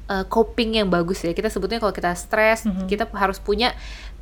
[0.06, 1.34] eh, coping yang bagus ya.
[1.34, 2.86] Kita sebutnya kalau kita stres, Mhm.
[2.86, 3.74] kita harus punya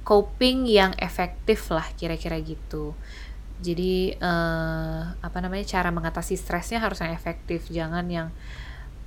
[0.04, 2.92] coping yang efektif lah, kira-kira gitu.
[3.58, 8.28] Jadi eh, apa namanya cara mengatasi stresnya harus yang efektif, jangan yang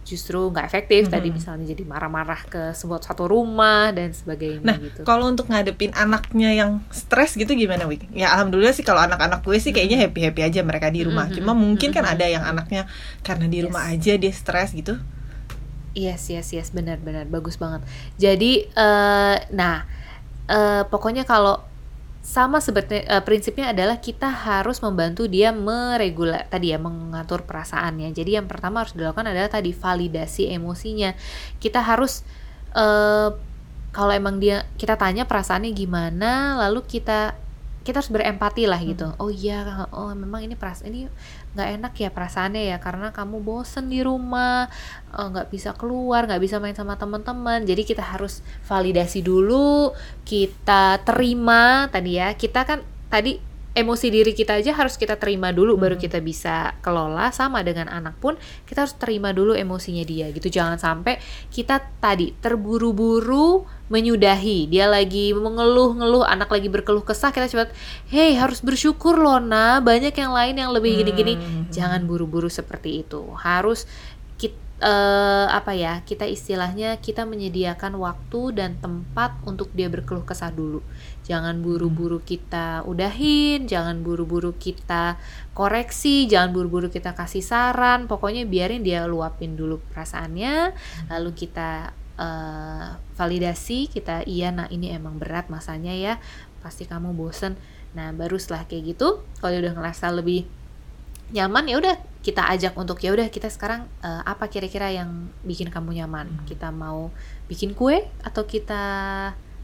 [0.02, 1.12] justru nggak efektif.
[1.12, 1.36] Tadi Mhm.
[1.36, 5.04] misalnya jadi marah-marah ke sebuah satu rumah dan sebagainya Nah, gitu.
[5.04, 8.08] kalau untuk ngadepin anaknya yang stres gitu gimana, Wik?
[8.16, 11.28] Ya alhamdulillah sih kalau anak-anak gue sih kayaknya happy-happy aja mereka di rumah.
[11.28, 12.14] Mhm, Cuma mungkin kan mhm.
[12.16, 12.88] ada yang anaknya
[13.22, 14.96] karena di rumah aja dia stres gitu.
[15.92, 17.82] Yes, yes, yes, benar-benar bagus banget.
[18.16, 19.84] Jadi, eh, nah,
[20.48, 21.64] eh, pokoknya kalau
[22.28, 28.12] sama seperti eh, prinsipnya adalah kita harus membantu dia meregula tadi ya mengatur perasaannya.
[28.12, 31.16] Jadi yang pertama harus dilakukan adalah tadi validasi emosinya.
[31.60, 32.28] Kita harus
[32.76, 33.30] eh,
[33.96, 37.34] kalau emang dia kita tanya perasaannya gimana, lalu kita
[37.88, 39.16] kita harus berempati lah gitu.
[39.16, 41.08] Oh iya, oh memang ini perasaan ini
[41.56, 44.68] nggak enak ya perasaannya ya karena kamu bosen di rumah
[45.16, 47.64] eh, nggak bisa keluar nggak bisa main sama teman-teman.
[47.64, 49.96] Jadi kita harus validasi dulu
[50.28, 52.36] kita terima tadi ya.
[52.36, 53.47] Kita kan tadi
[53.78, 58.18] emosi diri kita aja harus kita terima dulu baru kita bisa kelola sama dengan anak
[58.18, 58.34] pun
[58.66, 60.50] kita harus terima dulu emosinya dia gitu.
[60.50, 61.22] Jangan sampai
[61.54, 67.72] kita tadi terburu-buru menyudahi dia lagi mengeluh-ngeluh anak lagi berkeluh kesah kita cepat
[68.12, 71.38] hey harus bersyukur loh nah banyak yang lain yang lebih gini-gini.
[71.38, 71.70] Hmm.
[71.70, 73.22] jangan buru-buru seperti itu.
[73.38, 73.86] Harus
[74.36, 74.68] kita
[75.50, 80.86] apa ya kita istilahnya kita menyediakan waktu dan tempat untuk dia berkeluh kesah dulu
[81.28, 85.20] jangan buru-buru kita udahin jangan buru-buru kita
[85.52, 88.08] koreksi jangan buru-buru kita kasih saran.
[88.08, 90.72] Pokoknya biarin dia luapin dulu perasaannya
[91.12, 92.88] lalu kita eh,
[93.20, 96.16] validasi kita iya nah ini emang berat masanya ya
[96.64, 97.60] pasti kamu bosen.
[97.92, 100.48] Nah baru setelah kayak gitu kalau dia udah ngerasa lebih
[101.36, 105.68] nyaman ya udah kita ajak untuk ya udah kita sekarang eh, apa kira-kira yang bikin
[105.68, 106.48] kamu nyaman?
[106.48, 107.12] Kita mau
[107.52, 108.80] bikin kue atau kita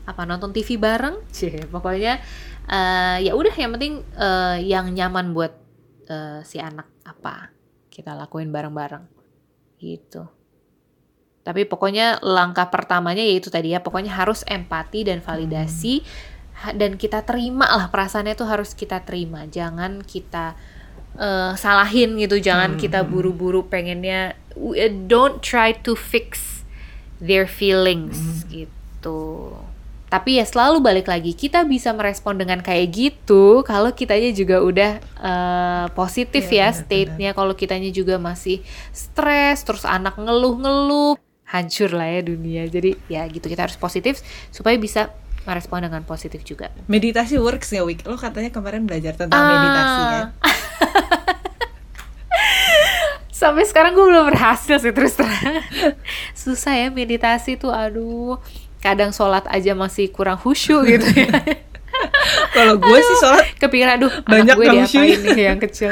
[0.03, 1.23] apa nonton TV bareng?
[1.35, 2.19] Cie, pokoknya
[2.67, 5.53] eh, ya udah yang penting eh, yang nyaman buat
[6.07, 7.51] eh, si anak apa
[7.87, 9.05] kita lakuin bareng-bareng.
[9.79, 10.23] Gitu.
[11.43, 16.03] Tapi pokoknya langkah pertamanya yaitu tadi ya pokoknya harus empati dan validasi.
[16.63, 19.43] Ha- dan kita terima lah perasaannya tuh harus kita terima.
[19.47, 20.55] Jangan kita
[21.19, 24.39] eh, salahin gitu jangan kita buru-buru pengennya
[25.07, 26.63] don't try to fix
[27.19, 28.47] their feelings.
[28.47, 29.51] Gitu
[30.13, 34.91] tapi ya selalu balik lagi kita bisa merespon dengan kayak gitu kalau kitanya juga udah
[35.01, 38.61] eh, positif Iya, ya state-nya kalau kitanya juga masih
[38.93, 41.17] stres terus anak ngeluh-ngeluh
[41.49, 44.21] hancur lah ya dunia jadi ya gitu kita harus positif
[44.53, 45.09] supaya bisa
[45.43, 46.71] merespon dengan positif juga.
[46.87, 48.07] Meditasi works ya, Wik?
[48.07, 50.07] Lo katanya kemarin belajar tentang meditasi Ah.
[50.07, 50.27] kan?
[53.43, 55.59] Sampai sekarang gue belum berhasil sih terus terang.
[56.37, 58.39] Susah ya meditasi tuh, aduh.
[58.83, 61.31] Kadang sholat aja masih kurang khusyuk gitu ya.
[62.55, 65.91] Kalau gue sih sholat Kepikiran, aduh Banyak anak gue diapain nih yang kecil.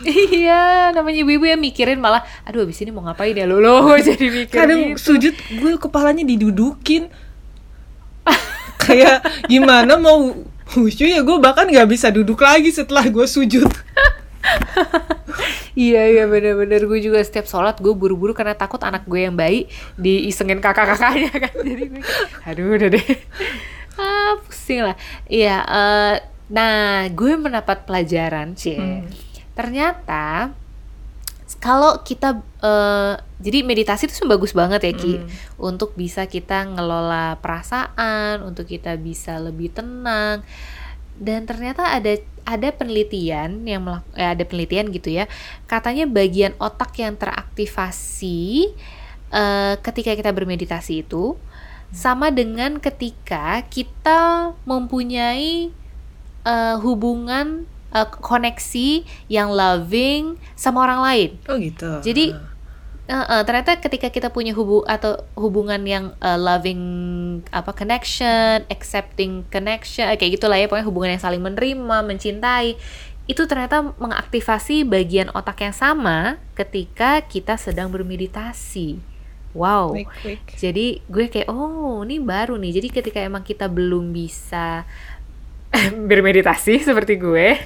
[0.32, 4.26] iya, namanya ibu-ibu yang mikirin malah, aduh abis ini mau ngapain ya lo lo jadi
[4.32, 5.12] mikir kadang gitu.
[5.12, 7.12] sujud gue kepalanya didudukin
[8.80, 10.32] kayak gimana mau
[10.72, 13.68] khusyuk ya gue bahkan nggak bisa duduk lagi setelah gue sujud
[15.80, 16.84] Iya iya bener-bener.
[16.84, 19.64] Gue juga setiap sholat gue buru-buru karena takut anak gue yang bayi
[19.96, 21.54] diisengin kakak-kakaknya kan.
[21.56, 22.02] Jadi gue
[22.44, 23.06] aduh udah deh.
[23.96, 24.96] Ah pusing lah.
[25.24, 26.16] Iya eh,
[26.48, 29.04] nah gue mendapat pelajaran sih Hmm.
[29.52, 30.50] ternyata
[31.58, 35.14] kalau kita eh, jadi meditasi itu bagus banget ya Ki.
[35.16, 35.28] Hmm.
[35.58, 40.40] untuk bisa kita ngelola perasaan untuk kita bisa lebih tenang.
[41.12, 42.16] Dan ternyata ada
[42.50, 43.86] ada penelitian yang
[44.18, 45.30] eh, ada penelitian gitu ya.
[45.70, 48.74] Katanya bagian otak yang teraktivasi
[49.30, 51.38] eh, ketika kita bermeditasi itu
[51.90, 55.70] sama dengan ketika kita mempunyai
[56.46, 61.30] eh, hubungan eh, koneksi yang loving sama orang lain.
[61.46, 62.02] Oh gitu.
[62.02, 62.49] Jadi,
[63.10, 66.82] Eh, eh, ternyata ketika kita punya hubu atau hubungan yang eh, loving
[67.50, 72.78] apa connection, accepting connection, eh, kayak gitulah ya pokoknya hubungan yang saling menerima, mencintai,
[73.26, 79.02] itu ternyata mengaktifasi bagian otak yang sama ketika kita sedang bermeditasi.
[79.58, 79.98] Wow.
[79.98, 80.40] Wik, wik.
[80.54, 82.78] Jadi gue kayak oh ini baru nih.
[82.78, 84.86] Jadi ketika emang kita belum bisa
[86.10, 87.58] bermeditasi seperti gue,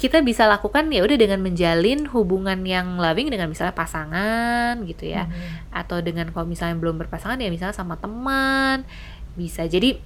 [0.00, 5.28] kita bisa lakukan ya udah dengan menjalin hubungan yang loving dengan misalnya pasangan gitu ya,
[5.28, 5.76] Mhm.
[5.76, 8.88] atau dengan kalau misalnya belum berpasangan ya misalnya sama teman
[9.36, 9.68] bisa.
[9.68, 10.00] Jadi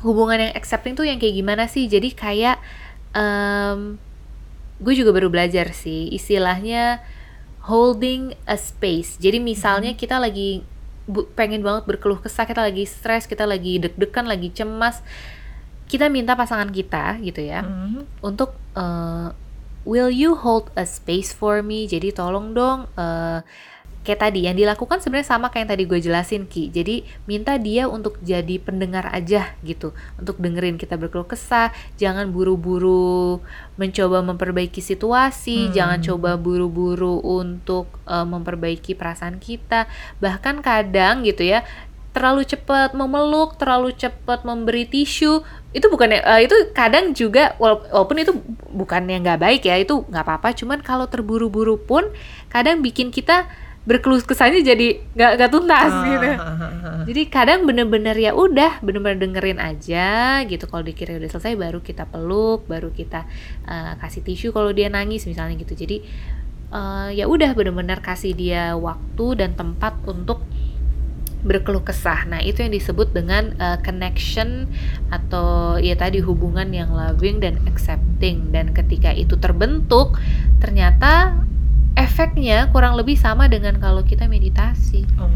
[0.00, 1.86] hubungan yang accepting tuh yang kayak gimana sih?
[1.86, 2.56] Jadi kayak
[3.12, 4.00] em,
[4.80, 7.04] gue juga baru belajar sih istilahnya
[7.68, 9.20] holding a space.
[9.20, 10.64] Jadi misalnya kita lagi
[11.04, 15.04] bu- pengen banget berkeluh kesah, kita lagi stres, kita lagi deg-degan, lagi cemas,
[15.92, 18.24] kita minta pasangan kita gitu ya Mhm.
[18.24, 19.28] untuk eh,
[19.84, 21.84] will you hold a space for me?
[21.84, 23.44] Jadi tolong dong eh,
[24.02, 26.66] kayak tadi yang dilakukan sebenarnya sama kayak yang tadi gue jelasin Ki.
[26.68, 33.38] Jadi minta dia untuk jadi pendengar aja gitu, untuk dengerin kita berkeluh kesah, jangan buru-buru
[33.78, 35.74] mencoba memperbaiki situasi, Hmm.
[35.74, 39.86] jangan coba buru-buru untuk eh, memperbaiki perasaan kita.
[40.18, 41.62] Bahkan kadang gitu ya,
[42.10, 45.40] terlalu cepat memeluk, terlalu cepat memberi tisu,
[45.72, 46.12] itu bukan
[46.44, 48.32] itu kadang juga wala- walaupun itu
[48.72, 50.52] bukan yang nggak baik ya, itu nggak apa-apa.
[50.52, 52.08] Cuman kalau terburu-buru pun
[52.52, 53.48] kadang bikin kita
[53.82, 56.28] berkeluh kesahnya jadi nggak nggak tuntas Ah, gitu.
[56.38, 57.02] ah, ah, ah.
[57.02, 62.06] Jadi kadang bener-bener ya udah bener-bener dengerin aja gitu kalau dikira udah selesai baru kita
[62.06, 63.26] peluk, baru kita
[63.66, 65.74] eh, kasih tisu kalau dia nangis misalnya gitu.
[65.74, 65.98] Jadi
[66.70, 70.46] eh, ya udah bener-bener kasih dia waktu dan tempat untuk
[71.42, 72.26] berkeluh kesah.
[72.30, 74.70] Nah, itu yang disebut dengan eh, connection
[75.10, 78.50] atau ya tadi hubungan yang loving dan accepting.
[78.54, 80.18] Dan ketika itu terbentuk,
[80.62, 81.42] ternyata
[81.98, 85.04] efeknya kurang lebih sama dengan kalau kita meditasi.
[85.20, 85.28] Oh.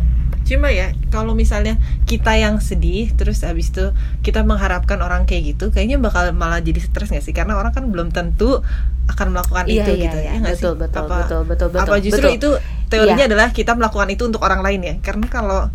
[0.47, 1.75] Cuma ya, kalau misalnya
[2.07, 3.91] kita yang sedih, terus abis itu
[4.23, 7.35] kita mengharapkan orang kayak gitu, kayaknya bakal malah jadi stres nggak sih?
[7.35, 8.63] Karena orang kan belum tentu
[9.11, 10.19] akan melakukan Iya, itu iya, gitu.
[10.23, 10.33] iya.
[10.39, 10.81] Ya Betul, sih?
[10.87, 12.39] betul, apa, betul, betul, betul, Apa justru betul.
[12.39, 12.51] itu
[12.87, 13.31] teorinya Iya.
[13.31, 14.95] adalah kita melakukan itu untuk orang lain ya?
[15.01, 15.69] Karena kalau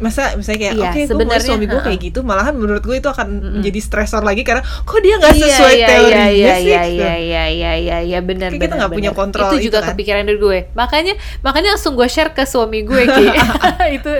[0.00, 2.96] masa misalnya kayak Iya, oke gue mau sebenarnya, suami gue kayak gitu malahan menurut gue
[2.96, 3.52] itu akan Mm-mm.
[3.60, 6.64] menjadi stresor lagi karena kok dia nggak Iya, sesuai iya, teorinya iya, sih iya, gitu.
[6.64, 9.92] iya, iya, iya, iya, iya, benar, kita nggak punya kontrol Itu itu juga kan.
[9.92, 10.58] kepikiran dari gue.
[10.72, 13.26] Makanya, makanya langsung gue share ke suami gue, Ki.
[14.00, 14.10] itu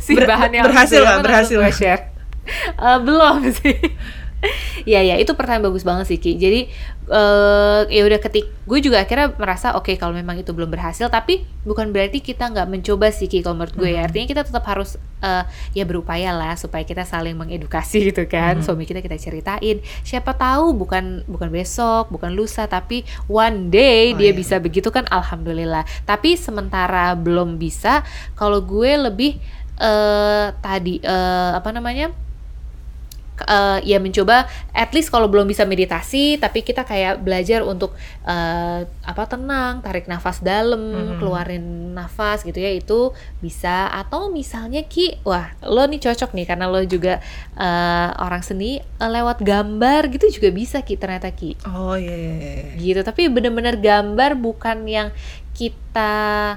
[0.00, 1.22] si Ber- bahan yang berhasil nggak?
[1.22, 2.02] Berhasil gue share.
[2.74, 3.78] Eh, belum sih.
[4.84, 6.36] Iya ya itu pertanyaan bagus banget sih Ki.
[6.36, 6.68] Jadi
[7.04, 11.44] eh ya udah ketik gue juga akhirnya merasa oke kalau memang itu belum berhasil tapi
[11.68, 14.04] bukan berarti kita nggak mencoba sih Ki kalau menurut gue ya.
[14.04, 14.06] Mhm.
[14.08, 15.44] Artinya kita tetap harus eh,
[15.76, 18.60] ya berupaya lah supaya kita saling mengedukasi gitu kan.
[18.60, 18.64] Mhm.
[18.64, 19.84] Suami kita kita ceritain.
[20.00, 24.36] Siapa tahu bukan bukan besok, bukan lusa tapi one day Oh, dia iya.
[24.36, 25.84] bisa begitu kan alhamdulillah.
[26.08, 28.00] Tapi sementara belum bisa
[28.32, 29.36] kalau gue lebih
[29.76, 32.14] eh tadi eh apa namanya?
[33.36, 37.92] Eh, ya mencoba at least kalau belum bisa meditasi tapi kita kayak belajar untuk
[38.22, 41.14] eh, apa tenang tarik nafas dalam Mhm.
[41.16, 46.66] keluarin nafas gitu ya itu bisa atau misalnya ki wah lo nih cocok nih karena
[46.66, 47.18] lo juga
[47.54, 52.30] eh, orang seni eh, lewat gambar gitu juga bisa ki ternyata ki oh iya, iya,
[52.38, 52.62] iya.
[52.76, 55.08] gitu tapi bener-bener gambar bukan yang
[55.52, 56.54] kita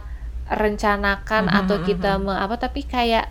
[0.47, 2.23] rencanakan Mhm, atau mhm, kita mhm.
[2.23, 3.27] me- apa tapi kayak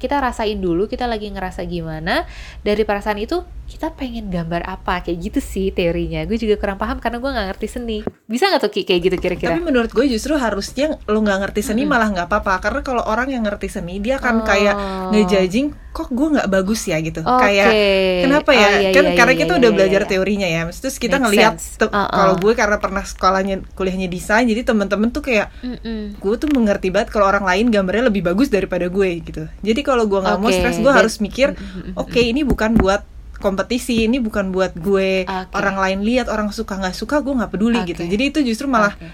[0.00, 2.24] kita rasain dulu kita lagi ngerasa gimana
[2.64, 6.96] dari perasaan itu kita pengen gambar apa kayak gitu sih teorinya gue juga kurang paham
[7.04, 10.08] karena gue nggak ngerti seni bisa nggak tuh Ki, kayak gitu kira-kira Tapi menurut gue
[10.08, 14.00] justru harusnya lo nggak ngerti seni malah nggak apa-apa karena kalau orang yang ngerti seni
[14.00, 14.46] dia akan Oh.
[14.46, 14.74] kayak
[15.12, 17.26] ngejudging kok gue nggak bagus ya gitu.
[17.26, 17.42] Oke.
[17.42, 17.70] Kayak
[18.22, 18.68] kenapa ya?
[18.68, 20.08] Oh, iya, kan iya, karena iya, kita iya, udah iya, belajar iya.
[20.08, 20.62] teorinya ya.
[20.70, 21.80] Terus kita Make ngelihat sense.
[21.80, 22.06] tuh, Uh-uh.
[22.06, 26.22] kalau gue karena pernah sekolahnya kuliahnya desain jadi temen-temen tuh kayak Mm-mm.
[26.22, 29.50] gue tuh mengerti banget kalau orang lain gambarnya lebih bagus daripada gue gitu.
[29.60, 31.54] Jadi kalau gue nggak mau Oke, stres gue harus mikir,
[31.94, 33.02] oke ini bukan buat
[33.38, 35.54] kompetisi, ini bukan buat gue Oke.
[35.54, 37.94] orang lain lihat orang suka nggak suka gue nggak peduli Oke.
[37.94, 38.02] gitu.
[38.06, 39.10] Jadi itu justru malah Oke.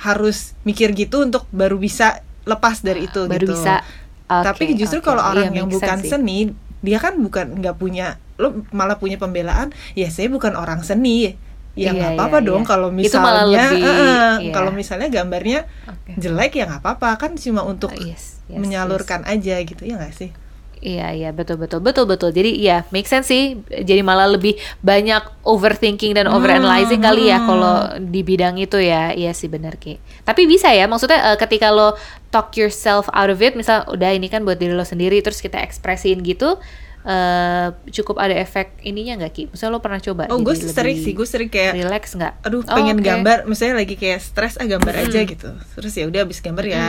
[0.00, 3.52] harus mikir gitu untuk baru bisa lepas dari itu baru gitu.
[3.56, 3.80] bisa
[4.26, 5.06] Oke, Tapi justru oke.
[5.06, 6.10] kalau Iya, orang yang make bukan sih.
[6.10, 6.38] seni,
[6.82, 11.38] dia kan bukan nggak punya lo malah punya pembelaan, ya saya bukan orang seni.
[11.76, 12.70] Ya Iya, nggak iya, apa-apa dong iya.
[12.72, 14.52] kalau misalnya lebih, eh, iya.
[14.56, 16.16] kalau misalnya gambarnya Oke.
[16.16, 20.16] jelek ya nggak apa-apa kan cuma untuk Oh, yes, yes, menyalurkan aja gitu ya nggak
[20.16, 20.32] sih?
[20.76, 22.30] Iya iya betul betul betul betul.
[22.32, 23.56] Jadi ya make sense sih.
[23.68, 27.48] Jadi malah lebih banyak overthinking dan overanalyzing kali ya hmm.
[27.48, 29.16] kalau di bidang itu ya.
[29.16, 29.96] Iya sih benar Ki.
[30.24, 31.96] Tapi bisa ya maksudnya eh, ketika lo
[32.28, 35.58] talk yourself out of it, misal udah ini kan buat diri lo sendiri terus kita
[35.64, 36.60] ekspresiin gitu
[37.06, 39.42] eh cukup ada efek ininya nggak Ki?
[39.46, 40.26] Misalnya lo pernah coba?
[40.26, 42.34] Oh gue sering lebih sih, gue sering kayak relax nggak?
[42.42, 43.06] aduh Oh, pengen oke.
[43.06, 46.84] gambar misalnya lagi kayak stres ah gambar aja gitu terus ya udah habis gambar ya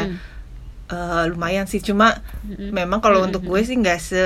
[0.88, 2.18] eh, lumayan sih cuma
[2.50, 4.24] memang kalau untuk gue sih nggak se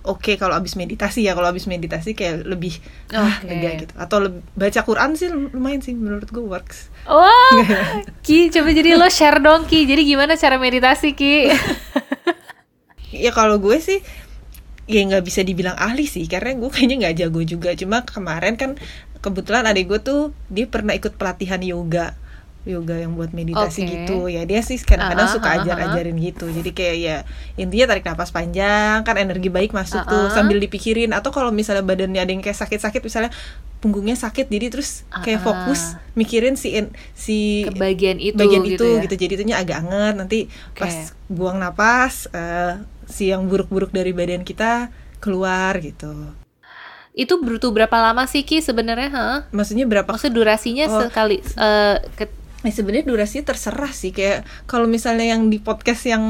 [0.00, 2.72] oke kalau abis meditasi ya kalau abis meditasi kayak lebih
[3.10, 3.46] ah Oke.
[3.46, 7.64] lega gitu atau leb- baca Quran sih lumayan sih menurut gue works Wow,
[8.26, 9.82] Ki, coba jadi lo share dong Ki.
[9.82, 11.48] Jadi gimana cara meditasi Ki?
[13.24, 13.98] ya kalau gue sih
[14.90, 18.74] ya nggak bisa dibilang ahli sih karena gue kayaknya nggak jago juga cuma kemarin kan
[19.20, 22.18] kebetulan adik gue tuh dia pernah ikut pelatihan yoga
[22.60, 23.90] yoga yang buat meditasi Oke.
[24.04, 27.16] gitu ya dia sih kadang-kadang Ah, suka ah, ah, ajar-ajarin gitu jadi kayak ya
[27.56, 30.34] intinya tarik napas panjang kan energi baik masuk tuh Ah, ah.
[30.36, 33.32] sambil dipikirin atau kalau misalnya badannya ada yang kayak sakit-sakit misalnya
[33.80, 35.44] punggungnya sakit jadi terus kayak Ah, ah.
[35.48, 35.80] fokus
[36.12, 36.76] mikirin si
[37.16, 39.00] si Ke bagian itu bagian gitu itu ya?
[39.08, 40.38] gitu jadi itunya agak anget nanti
[40.76, 40.84] Oke.
[40.84, 40.94] pas
[41.32, 42.76] buang napas eh,
[43.10, 46.32] si yang buruk-buruk dari badan kita keluar gitu
[47.10, 49.10] Itu butuh berapa lama sih Ki sebenarnya?
[49.10, 49.38] Hah?
[49.50, 51.02] maksudnya berapa Maksudnya durasinya Oh.
[51.02, 56.20] sekali eh, ke- Nah, sebenarnya durasinya terserah sih kayak kalau misalnya yang di podcast yang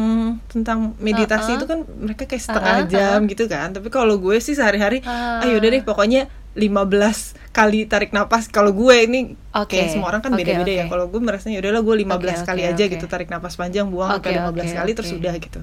[0.47, 1.59] tentang meditasi Uh-uh.
[1.59, 3.75] itu kan mereka kayak setengah Uh-uh, jam gitu kan.
[3.75, 5.43] Tapi kalau gue sih sehari-hari Ah.
[5.43, 8.47] ayo udah deh pokoknya 15 kali tarik napas.
[8.47, 9.75] Kalau gue ini Oke.
[9.75, 10.87] kayak semua orang kan beda-beda ya.
[10.87, 10.91] oke.
[10.93, 14.31] Kalau gue merasanya udahlah gue 15 Oke, kali aja gitu tarik napas panjang buang Oke,
[14.31, 15.19] sampai 15 oke, kali terus oke.
[15.19, 15.61] udah gitu.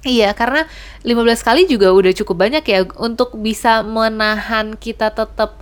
[0.00, 0.64] Iya, karena
[1.04, 5.60] 15 kali juga udah cukup banyak ya untuk bisa menahan kita tetap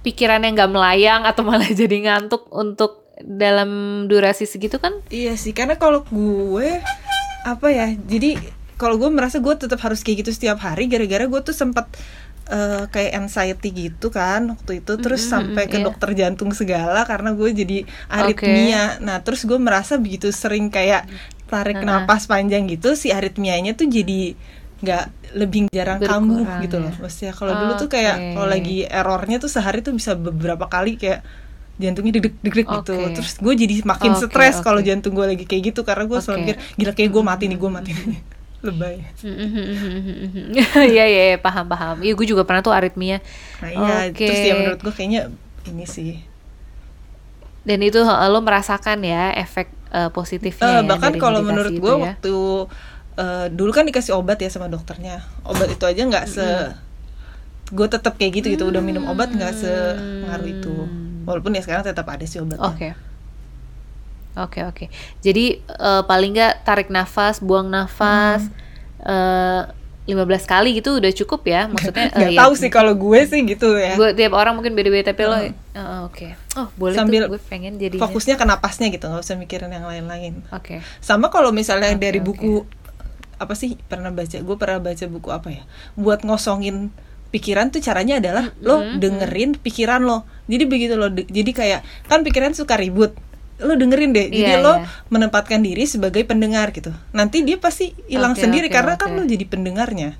[0.00, 5.04] pikirannya nggak melayang atau malah jadi ngantuk untuk dalam durasi segitu kan?
[5.12, 6.80] Iya sih, karena kalau gue
[7.44, 8.40] apa ya, jadi
[8.80, 11.86] kalau gue merasa gue tetap harus kayak gitu setiap hari, gara-gara gue tuh sempat
[12.50, 15.84] eh, kayak anxiety gitu kan waktu itu, terus Mm-mm, sampai ke iya.
[15.86, 17.78] dokter jantung segala karena gue jadi
[18.10, 18.98] aritmia.
[18.98, 21.06] Nah, terus gue merasa begitu sering kayak
[21.54, 21.86] tarik Uh-uh.
[22.02, 24.34] napas panjang gitu, si aritmianya tuh jadi
[24.82, 25.04] nggak
[25.38, 26.90] lebih jarang kambuh gitu ya.
[26.90, 26.94] loh.
[26.98, 31.22] Maksudnya kalau dulu tuh kayak kalau lagi errornya tuh sehari tuh bisa beberapa kali kayak
[31.74, 34.86] jantungnya deg deg gitu terus gue jadi makin Oke, stres kalau oke.
[34.86, 36.44] jantung gue lagi kayak gitu karena gue selalu Oke.
[36.46, 38.18] mikir gila kayak gue mati nih gue mati nih
[38.66, 38.96] lebay
[40.54, 41.98] Iya iya iya, paham paham.
[41.98, 43.18] Iya gue juga pernah tuh aritmia.
[43.58, 44.22] nah iya Oke.
[44.22, 45.22] terus ya menurut gue kayaknya
[45.66, 46.22] ini sih
[47.64, 52.02] Dan itu lo merasakan ya efek eh, positifnya Eh, ya bahkan kalau menurut gue ya.
[52.10, 52.34] waktu
[53.16, 56.46] eh, dulu kan dikasih obat ya sama dokternya obat itu aja nggak se
[57.66, 59.72] gue tetap kayak gitu gitu udah minum obat nggak se
[60.26, 60.76] ngaruh itu
[61.24, 62.88] walaupun ya sekarang tetap ada sih obatnya Oke.
[64.34, 64.84] Oke oke.
[65.20, 68.42] Jadi eh, paling nggak tarik nafas, buang nafas
[68.98, 69.62] eh
[70.04, 71.64] 15 kali gitu udah cukup ya.
[71.72, 74.76] Maksudnya nggak eh, ya, tahu sih kalau gue sih gitu ya Gue tiap orang mungkin
[74.76, 75.52] beda-beda tapi lo eh,
[76.04, 76.28] oke.
[76.60, 79.88] Oh, boleh Sambil tuh gue pengen jadi fokusnya ke napasnya gitu nggak usah mikirin yang
[79.88, 80.78] lain-lain Oke.
[81.02, 82.26] sama kalau misalnya Oke, dari oke.
[82.30, 82.52] buku
[83.42, 85.62] apa sih pernah baca gue pernah baca buku apa ya
[85.98, 86.94] buat ngosongin
[87.34, 92.54] pikiran tuh caranya adalah lo dengerin pikiran lo jadi begitu lo jadi kayak kan pikiran
[92.54, 93.18] suka ribut
[93.56, 94.86] lo dengerin deh jadi Iya, lo iya.
[95.08, 99.16] menempatkan diri sebagai pendengar gitu nanti dia pasti hilang Oke, sendiri oke, karena kan oke.
[99.16, 100.10] lo jadi pendengarnya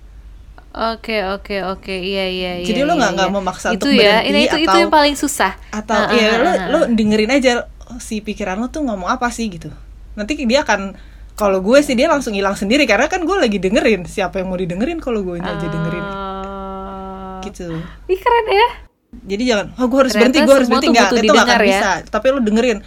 [0.72, 2.66] Oke oke oke iya iya iya.
[2.66, 3.36] Jadi lo iya, nggak- nggak iya.
[3.36, 5.52] memaksa itu untuk ya, berhenti ini itu itu atau- yang paling susah.
[5.70, 7.52] atau Ah, ya lo lo dengerin aja
[7.86, 9.70] oh, si pikiran lo tuh ngomong apa sih gitu
[10.14, 10.98] nanti dia akan
[11.34, 14.54] kalau gue sih dia langsung hilang sendiri karena kan gue lagi dengerin siapa yang mau
[14.56, 17.38] didengerin kalau gue aja dengerin Ah.
[17.40, 17.70] gitu
[18.06, 18.68] Ih keren ya.
[19.22, 21.66] Jadi jangan oh gue harus Ternyata berhenti gue harus berhenti nggak itu nggak akan ya.
[21.70, 22.78] bisa tapi lo dengerin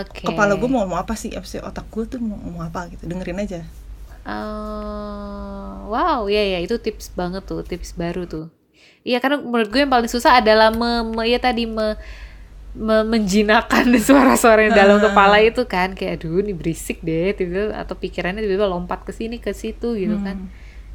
[0.00, 0.22] Oke.
[0.24, 3.04] kepala gue mau ngomong apa sih apa sih otak gue tuh mau ngomong apa gitu
[3.04, 3.60] dengerin aja
[4.24, 8.48] Uh, wow, ya ya itu tips banget tuh, tips baru tuh.
[9.04, 11.92] Iya karena menurut gue yang paling susah adalah me, me ya tadi me,
[12.72, 15.12] me menjinakkan suara-suara yang dalam Ah.
[15.12, 19.36] kepala itu kan kayak aduh ini berisik deh tiba atau pikirannya tiba-tiba lompat ke sini
[19.36, 20.48] ke situ gitu kan.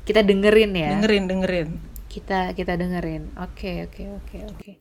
[0.03, 0.89] Kita dengerin ya.
[0.97, 1.67] dengerin dengerin
[2.09, 3.37] Kita kita dengerin.
[3.37, 4.71] Oke oke oke oke.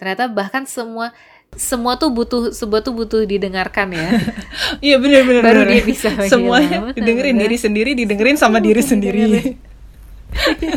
[0.00, 1.12] Ternyata bahkan semua
[1.56, 4.08] semua tuh butuh sebuah tuh butuh didengarkan ya.
[4.84, 5.80] iya bener bener Baru bener.
[5.80, 7.48] dia bisa semuanya didengerin Bener.
[7.48, 9.56] diri sendiri didengerin sama diri sendiri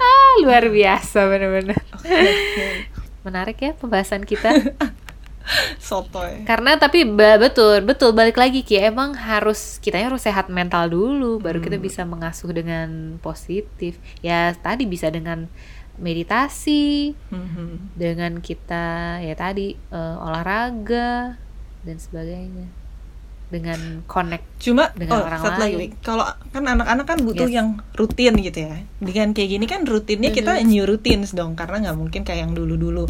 [0.00, 1.78] ah, luar biasa bener-bener.
[3.26, 4.50] Menarik ya pembahasan kita.
[5.80, 11.38] sotoy Karena tapi betul betul balik lagi Ki emang harus kitanya harus sehat mental dulu
[11.38, 11.84] baru kita Hmm.
[11.84, 13.96] bisa mengasuh dengan positif.
[14.20, 15.46] Ya tadi bisa dengan
[15.94, 17.94] meditasi, Mhm.
[17.94, 21.38] dengan kita ya tadi eh, olahraga
[21.82, 22.66] dan sebagainya.
[23.44, 24.42] Dengan connect.
[24.58, 25.94] Cuma Dengan oh, orang satu lain.
[26.02, 27.54] Kalau kan anak-anak kan butuh Yes.
[27.54, 28.82] yang rutin gitu ya.
[28.98, 33.06] Dengan kayak gini kan rutinnya kita new routines dong, karena nggak mungkin kayak yang dulu-dulu.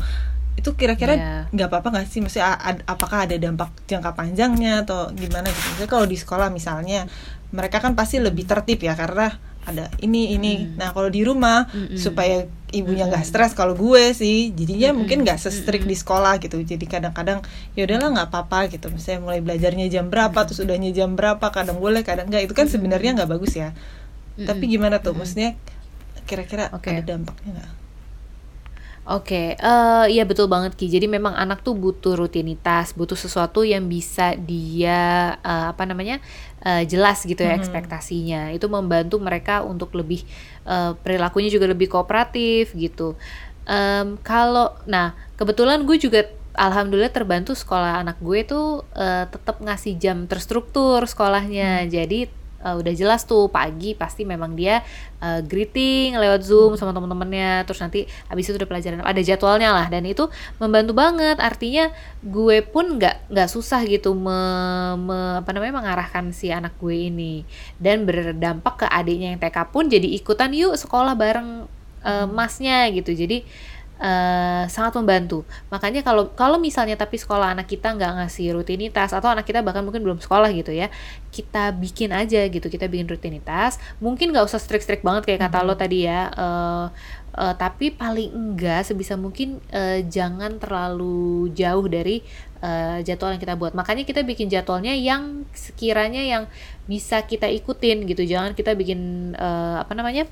[0.54, 1.32] Itu kira-kira Iya.
[1.50, 2.20] nggak apa-apa nggak sih?
[2.22, 5.66] Maksudnya ad- apakah ada dampak jangka panjangnya atau gimana gitu?
[5.74, 7.10] Misalnya kalau di sekolah misalnya,
[7.50, 9.34] mereka kan pasti lebih tertib ya karena
[9.64, 10.76] ada ini ini.
[10.76, 11.96] Nah kalau di rumah Mm-mm.
[11.96, 16.60] supaya ibunya nggak stres kalau gue sih jadinya mungkin nggak se-strict di sekolah gitu.
[16.60, 17.40] Jadi kadang-kadang
[17.72, 18.92] ya udahlah nggak apa-apa gitu.
[18.92, 22.44] Misalnya mulai belajarnya jam berapa terus udahnya jam berapa kadang boleh kadang nggak.
[22.44, 23.72] Itu kan sebenarnya nggak bagus ya.
[24.36, 25.16] Tapi gimana tuh?
[25.16, 25.56] Maksudnya
[26.24, 26.92] kira-kira Oke.
[26.92, 27.70] ada dampaknya nggak
[29.04, 30.88] Oke, eh iya betul banget Ki.
[30.88, 36.24] Jadi memang anak tuh butuh rutinitas, butuh sesuatu yang bisa dia eh, apa namanya
[36.64, 38.48] eh, jelas gitu ya ekspektasinya.
[38.56, 40.24] Itu membantu mereka untuk lebih
[40.64, 43.12] eh, perilakunya juga lebih kooperatif gitu.
[43.68, 46.24] Em, kalau, nah kebetulan gue juga
[46.56, 51.84] alhamdulillah terbantu sekolah anak gue tuh eh, tetap ngasih jam terstruktur sekolahnya.
[51.92, 52.24] Jadi
[52.64, 54.80] eh, udah jelas tuh pagi pasti memang dia
[55.22, 59.86] eh, greeting lewat zoom sama teman-temannya terus nanti abis itu udah pelajaran ada jadwalnya lah.
[59.92, 60.26] Dan itu
[60.58, 61.36] membantu banget.
[61.38, 61.92] Artinya
[62.24, 64.38] gue pun nggak nggak susah gitu me,
[64.98, 67.44] me- apa namanya mengarahkan si anak gue ini.
[67.80, 71.66] Dan berdampak ke adiknya yang TK pun jadi ikutan yuk sekolah bareng
[72.04, 73.12] eh, masnya gitu.
[73.12, 73.44] Jadi
[74.00, 75.46] eh, sangat membantu.
[75.70, 79.86] Makanya kalau kalau misalnya tapi sekolah anak kita nggak ngasih rutinitas atau anak kita bahkan
[79.86, 80.90] mungkin belum sekolah gitu ya,
[81.30, 83.78] kita bikin aja gitu, kita bikin rutinitas.
[84.02, 86.30] Mungkin nggak usah strict-strict banget kayak kata lo tadi ya.
[86.34, 86.86] eh,
[87.38, 92.22] eh, tapi paling enggak sebisa mungkin eh, jangan terlalu jauh dari
[92.62, 93.72] eh, jadwal yang kita buat.
[93.78, 96.44] Makanya kita bikin jadwalnya yang sekiranya yang
[96.90, 98.22] bisa kita ikutin gitu.
[98.26, 100.26] Jangan kita bikin eh, apa namanya?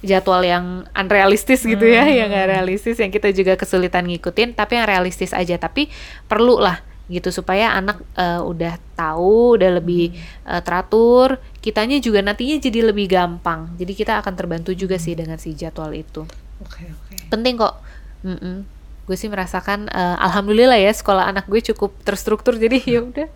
[0.00, 4.86] Jadwal yang unrealistis gitu ya, yang nggak realistis, yang kita juga kesulitan ngikutin, tapi yang
[4.88, 5.56] realistis aja.
[5.56, 5.88] Tapi
[6.24, 6.80] perlu lah
[7.10, 10.14] gitu supaya anak eh, udah tahu, udah lebih
[10.46, 13.74] eh, teratur, kitanya juga nantinya jadi lebih gampang.
[13.76, 16.22] Jadi kita akan terbantu juga sih dengan si jadwal itu.
[16.62, 17.74] oke oke Penting kok.
[18.22, 18.62] Mm-mm.
[19.10, 23.28] Gue sih merasakan eh, alhamdulillah ya sekolah anak gue cukup terstruktur jadi ya udah.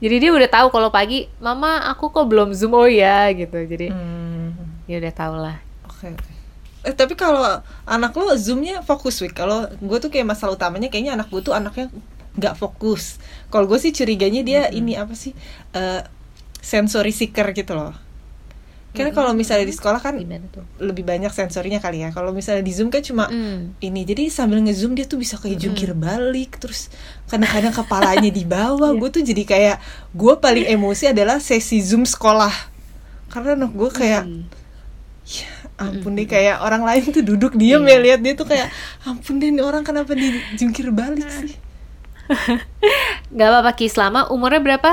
[0.00, 3.60] jadi dia udah tahu kalau pagi, mama aku kok belum zoom oh ya gitu.
[3.68, 4.56] Jadi Hmm,
[4.88, 5.60] ya udah tau lah.
[6.04, 6.32] Oke oke.
[6.84, 7.40] Eh tapi kalau
[7.88, 11.56] anak lo zoomnya fokus week kalau gue tuh kayak masalah utamanya kayaknya anak gue tuh
[11.56, 11.88] anaknya
[12.36, 13.16] nggak fokus.
[13.48, 15.32] Kalau gue sih curiganya dia ini apa sih
[15.72, 16.04] eh
[16.60, 17.96] sensory seeker gitu loh.
[18.94, 20.14] Karena kalau misalnya di sekolah kan
[20.78, 22.14] lebih banyak sensorinya kali ya.
[22.14, 23.74] Kalau misalnya di zoom kan cuma Hmm.
[23.82, 24.06] ini.
[24.06, 26.94] Jadi sambil ngezoom dia tuh bisa kayak jungkir balik terus
[27.26, 28.94] kadang-kadang kepalanya di bawah.
[29.00, 29.76] Gue tuh jadi kayak
[30.14, 32.54] gue paling emosi adalah sesi zoom sekolah.
[33.34, 34.46] Karena anak gue kayak Hmm.
[35.26, 38.70] ya ampun deh kayak orang lain tuh duduk diem ya lihat dia tuh kayak
[39.02, 41.58] ampun deh ini orang kenapa di jungkir balik sih
[43.36, 44.92] Gak apa-apa Ki, selama umurnya berapa?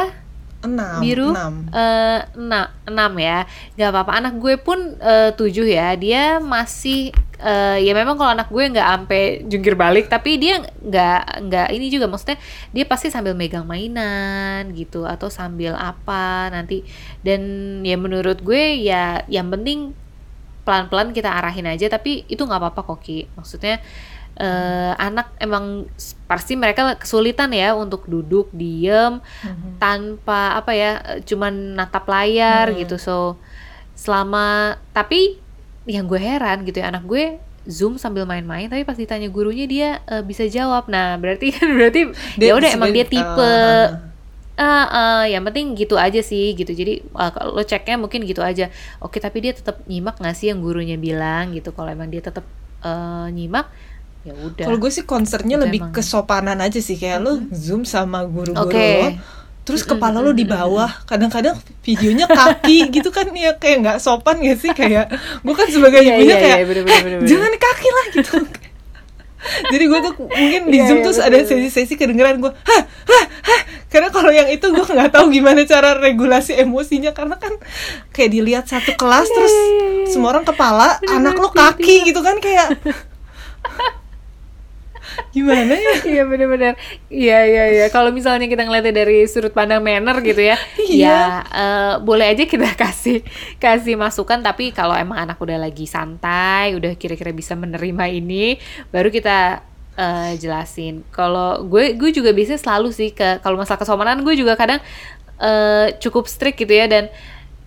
[0.62, 1.34] enam Biru?
[1.34, 3.50] enam Eh, enam, enam ya.
[3.74, 4.12] Gak apa-apa.
[4.14, 5.98] Anak gue pun eh, tujuh ya.
[5.98, 7.10] Dia masih
[7.42, 11.90] eh, ya memang kalau anak gue nggak ampe jungkir balik, tapi dia nggak nggak ini
[11.90, 12.38] juga maksudnya
[12.70, 16.86] dia pasti sambil megang mainan gitu atau sambil apa nanti.
[17.26, 19.98] Dan ya menurut gue ya yang penting
[20.62, 21.88] pelan-pelan kita arahin aja.
[21.88, 23.26] Tapi itu nggak apa-apa kok Ki.
[23.34, 23.82] Maksudnya
[24.34, 25.86] eh, anak emang
[26.26, 29.20] pasti mereka kesulitan ya untuk duduk diem
[29.76, 30.92] tanpa apa ya
[31.22, 32.80] cuman natap layar Hmm.
[32.80, 33.36] gitu so
[33.94, 34.46] selama
[34.92, 35.38] tapi
[35.84, 39.90] yang gue heran gitu ya anak gue zoom sambil main-main tapi pas ditanya gurunya dia
[40.08, 44.11] eh, bisa jawab nah berarti kan berarti ya udah emang dia tipe Ah,
[44.56, 46.72] ah ah, yang penting gitu aja sih gitu.
[46.72, 48.68] Jadi ah, kalau lo ceknya mungkin gitu aja.
[49.00, 51.72] Oke tapi dia tetap nyimak nggak sih yang gurunya bilang gitu?
[51.72, 52.44] Kalau emang dia tetap
[52.82, 53.68] eh, nyimak
[54.22, 54.66] ya udah.
[54.70, 55.94] Kalau gue sih concernnya Itu lebih emang.
[55.94, 56.94] kesopanan aja sih.
[56.94, 58.90] Kayak lo zoom sama guru-guru Oke.
[59.02, 59.10] lo
[59.62, 60.90] terus kepala lo di bawah.
[61.06, 64.70] Kadang-kadang videonya kaki gitu kan ya kayak nggak sopan gak sih?
[64.72, 65.10] Kayak
[65.42, 67.30] gue kan sebagai Iya, ibunya iya, kayak iya, bener, bener, bener, bener.
[67.30, 68.34] jangan kaki lah gitu
[69.68, 72.82] jadi gue tuh mungkin di Iya, zoom iya, terus betul, ada sesi-sesi kedengeran gue hah
[72.86, 73.62] hah hah?
[73.92, 77.52] Karena kalau yang itu gue nggak tahu gimana cara regulasi emosinya karena kan
[78.10, 80.08] kayak dilihat satu kelas Iya, terus iya, iya, iya.
[80.08, 82.80] semua orang kepala anak lo kaki gitu kan kayak
[85.30, 85.94] gimana ya?
[86.12, 86.74] Iya bener-bener.
[87.08, 87.86] Iya iya iya.
[87.94, 91.06] Kalau misalnya kita ngeliatnya dari sudut pandang manner gitu ya Iya.
[91.06, 93.22] Ya eh, boleh aja kita kasih
[93.62, 94.42] Kasih masukan.
[94.42, 98.58] Tapi kalau emang anak udah lagi santai Udah kira-kira bisa menerima ini
[98.90, 99.62] Baru kita
[99.96, 101.06] eh, jelasin.
[101.14, 104.82] Kalau gue gue juga biasanya selalu sih ke Kalau masalah kesopanan gue juga kadang
[105.38, 106.90] eh, Cukup strict gitu ya.
[106.90, 107.12] Dan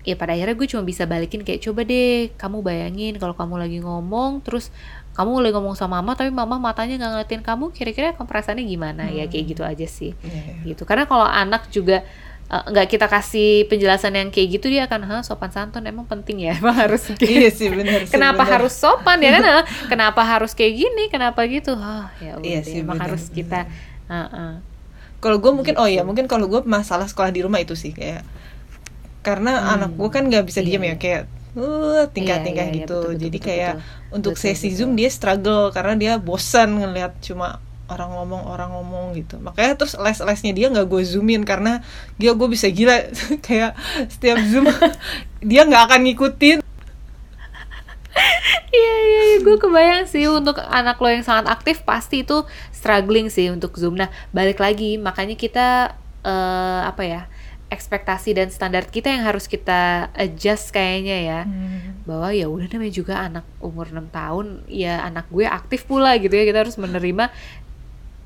[0.05, 3.79] ya pada akhirnya gue cuma bisa balikin kayak coba deh kamu bayangin kalau kamu lagi
[3.81, 4.69] ngomong terus
[5.15, 9.03] kamu lagi ngomong sama mama tapi mama matanya nggak ngeliatin kamu kira-kira kamu perasaannya gimana?
[9.09, 10.11] Ya kayak gitu aja sih.
[10.21, 10.75] Iya, iya.
[10.75, 10.83] gitu.
[10.85, 12.03] Karena kalau anak juga
[12.51, 16.51] eh, nggak kita kasih penjelasan yang kayak gitu dia akan Hah, sopan santun emang penting
[16.51, 16.53] ya?
[16.61, 17.25] Emang harus gitu.
[17.25, 18.59] iya sih benar sih kenapa benar.
[18.59, 19.43] harus sopan ya kan?
[19.95, 21.07] Kenapa harus kayak gini?
[21.09, 21.79] Kenapa gitu?
[21.79, 23.71] Ah ya udah Iya sih, emang benar, harus kita
[24.11, 24.53] Heeh.
[25.23, 28.27] kalau gue mungkin oh ya mungkin kalau gue masalah sekolah di rumah itu sih kayak
[29.25, 29.73] karena Hmm.
[29.75, 30.97] anak gue kan nggak bisa Iya, diem ya iya.
[30.97, 31.23] kayak
[31.55, 34.13] uh tingkah-tingkah Iya, iya, iya, gitu betul, betul, jadi betul, kayak betul.
[34.13, 34.77] untuk Betul, sesi betul.
[34.77, 37.49] zoom dia struggle karena dia bosan ngeliat cuma
[37.85, 41.85] orang ngomong orang ngomong gitu makanya terus les lesnya dia nggak gue zoomin karena
[42.17, 42.97] dia gue bisa gila
[43.47, 43.77] kayak
[44.09, 44.65] setiap zoom
[45.45, 46.59] dia nggak akan ngikutin
[48.71, 49.37] Iya iya, iya.
[49.43, 53.95] gue kebayang sih untuk anak lo yang sangat aktif pasti itu struggling sih untuk zoom.
[53.95, 55.67] Nah balik lagi makanya kita
[56.23, 57.23] eh, apa ya
[57.75, 61.41] ekspektasi dan standar kita yang harus kita adjust kayaknya ya.
[62.07, 66.31] Bahwa ya udah namanya juga anak umur 6 tahun ya anak gue aktif pula gitu
[66.31, 67.35] ya kita harus menerima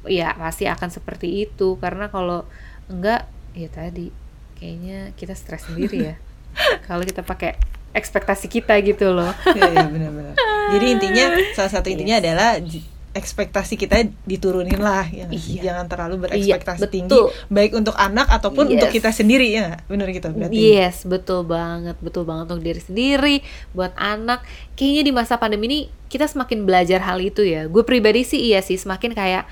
[0.06, 1.80] ya pasti akan seperti itu.
[1.80, 2.44] Karena kalau
[2.86, 3.26] enggak
[3.56, 4.12] ya tadi
[4.56, 6.14] kayaknya kita stres sendiri ya.
[6.90, 7.54] Kalau kita pakai
[7.94, 9.30] ekspektasi kita gitu loh.
[9.54, 10.34] Iya iya benar-benar.
[10.74, 11.24] Jadi intinya
[11.54, 12.84] salah satu intinya adalah j-
[13.18, 15.26] ekspektasi kita diturunin lah ya.
[15.26, 15.60] Iya.
[15.66, 16.94] Jangan terlalu Iya, berekspektasi betul.
[16.94, 18.96] tinggi baik untuk anak ataupun untuk Yes.
[18.96, 19.82] kita sendiri ya.
[19.84, 20.54] Benar gitu berarti.
[20.54, 24.46] Yes, betul banget, betul banget untuk diri sendiri, buat anak.
[24.72, 27.66] Kayaknya di masa pandemi ini kita semakin belajar hal itu ya.
[27.66, 29.44] Gue pribadi sih iya sih semakin kayak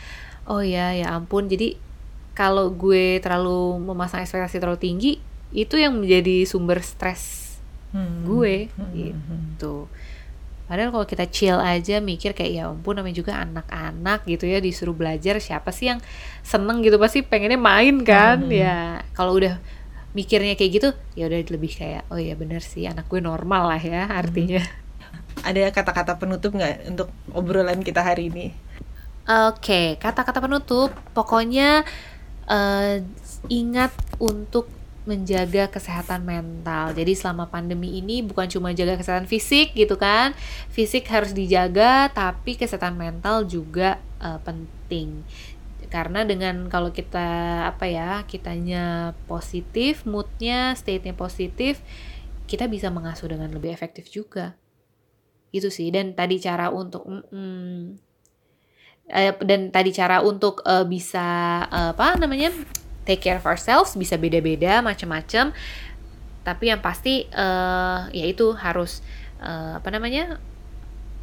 [0.47, 1.47] oh ya ya ampun.
[1.47, 1.75] Jadi
[2.33, 5.13] kalau gue terlalu memasang ekspektasi terlalu tinggi,
[5.51, 7.45] itu yang menjadi sumber stres
[7.91, 8.29] Hmm.
[8.29, 8.93] gue Hmm.
[8.93, 9.89] gitu.
[10.67, 14.95] Padahal kalau kita chill aja mikir kayak ya ampun namanya juga anak-anak gitu ya disuruh
[14.95, 16.03] belajar siapa sih yang
[16.43, 18.51] seneng gitu pasti pengennya main kan Hmm.
[18.51, 18.77] ya
[19.15, 19.63] kalau udah
[20.17, 23.83] mikirnya kayak gitu ya udah lebih kayak oh ya bener sih anak gue normal lah
[23.83, 24.63] ya artinya.
[25.47, 28.47] Ada kata-kata penutup nggak untuk obrolan kita hari ini?
[29.27, 31.83] Oke kata-kata penutup pokoknya
[32.47, 33.03] eh,
[33.51, 33.91] ingat
[34.23, 34.71] untuk
[35.07, 36.91] menjaga kesehatan mental.
[36.93, 40.35] Jadi selama pandemi ini bukan cuma jaga kesehatan fisik gitu kan.
[40.69, 45.23] Fisik harus dijaga tapi kesehatan mental juga eh, penting.
[45.87, 51.79] Karena dengan kalau kita apa ya, kitanya positif, moodnya, state-nya positif,
[52.51, 54.59] kita bisa mengasuh dengan lebih efektif juga.
[55.55, 55.95] Gitu sih.
[55.95, 58.03] Dan tadi cara untuk mm,
[59.47, 62.51] dan tadi cara untuk eh, bisa eh, apa namanya
[63.07, 65.55] take care of ourselves bisa beda-beda macam-macam
[66.43, 69.03] tapi yang pasti eh yaitu harus
[69.41, 70.39] eh, apa namanya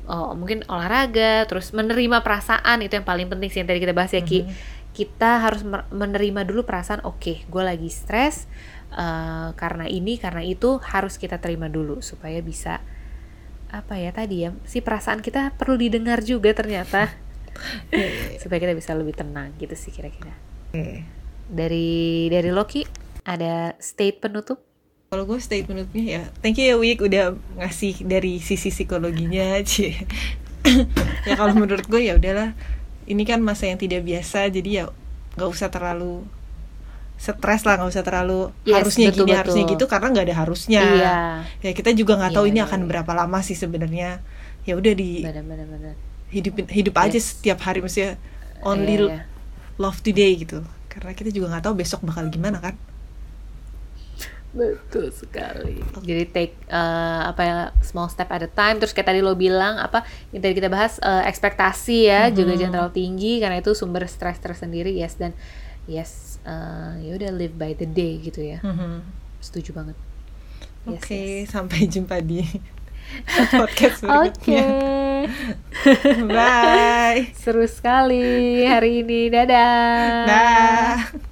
[0.07, 4.11] oh, mungkin olahraga terus menerima perasaan itu yang paling penting sih yang tadi kita bahas
[4.11, 4.43] ya Ki.
[4.43, 4.51] Mhm.
[4.93, 8.45] kita harus menerima dulu perasaan oke gue lagi stres
[8.93, 12.83] eh, karena ini karena itu harus kita terima dulu supaya bisa
[13.73, 17.09] apa ya tadi ya si perasaan kita perlu didengar juga ternyata.
[18.41, 20.33] Supaya kita bisa lebih tenang gitu sih kira-kira.
[20.73, 21.05] Oke.
[21.49, 22.83] Dari dari Loki
[23.23, 24.59] ada state penutup
[25.07, 29.93] Kalau gue state penutupnya ya, thank you ya Wik udah ngasih dari sisi psikologinya cie.
[31.23, 32.57] ya kalau menurut gue ya udahlah,
[33.05, 34.83] ini kan masa yang tidak biasa, jadi ya
[35.37, 36.25] nggak usah terlalu
[37.15, 39.73] stres lah, nggak usah terlalu Yes, harusnya betul, gini harusnya betul.
[39.77, 40.81] gitu karena nggak ada harusnya.
[40.81, 41.15] iya
[41.61, 42.87] Ya kita juga nggak tahu Iya, ini iya, akan iya.
[42.89, 44.09] berapa lama sih sebenarnya.
[44.65, 45.95] Ya udah di benar-benar benar
[46.33, 47.37] hidupin hidup aja Yes.
[47.37, 48.17] setiap hari maksudnya
[48.65, 49.19] only Iya, iya.
[49.77, 50.65] love today gitu.
[50.93, 52.77] Karena kita juga nggak tahu besok bakal gimana kan.
[54.53, 59.17] betul sekali jadi take eh, apa ya small step at a time terus kayak tadi
[59.17, 62.59] lo bilang apa yang tadi kita bahas eh, ekspektasi ya juga Mhm.
[62.61, 65.33] jangan terlalu tinggi karena itu sumber stres tersendiri yes dan
[65.89, 69.01] yes eh, ya udah live by the day gitu ya Mhm.
[69.41, 69.97] setuju banget
[70.85, 71.49] Yes, Oke, yes.
[71.49, 72.45] sampai jumpa di
[73.61, 74.09] podcast Oke,
[74.53, 74.65] berikutnya.
[76.27, 77.31] Bye.
[77.37, 79.31] seru sekali hari ini.
[79.31, 80.25] Dadah.
[80.27, 81.31] Dah.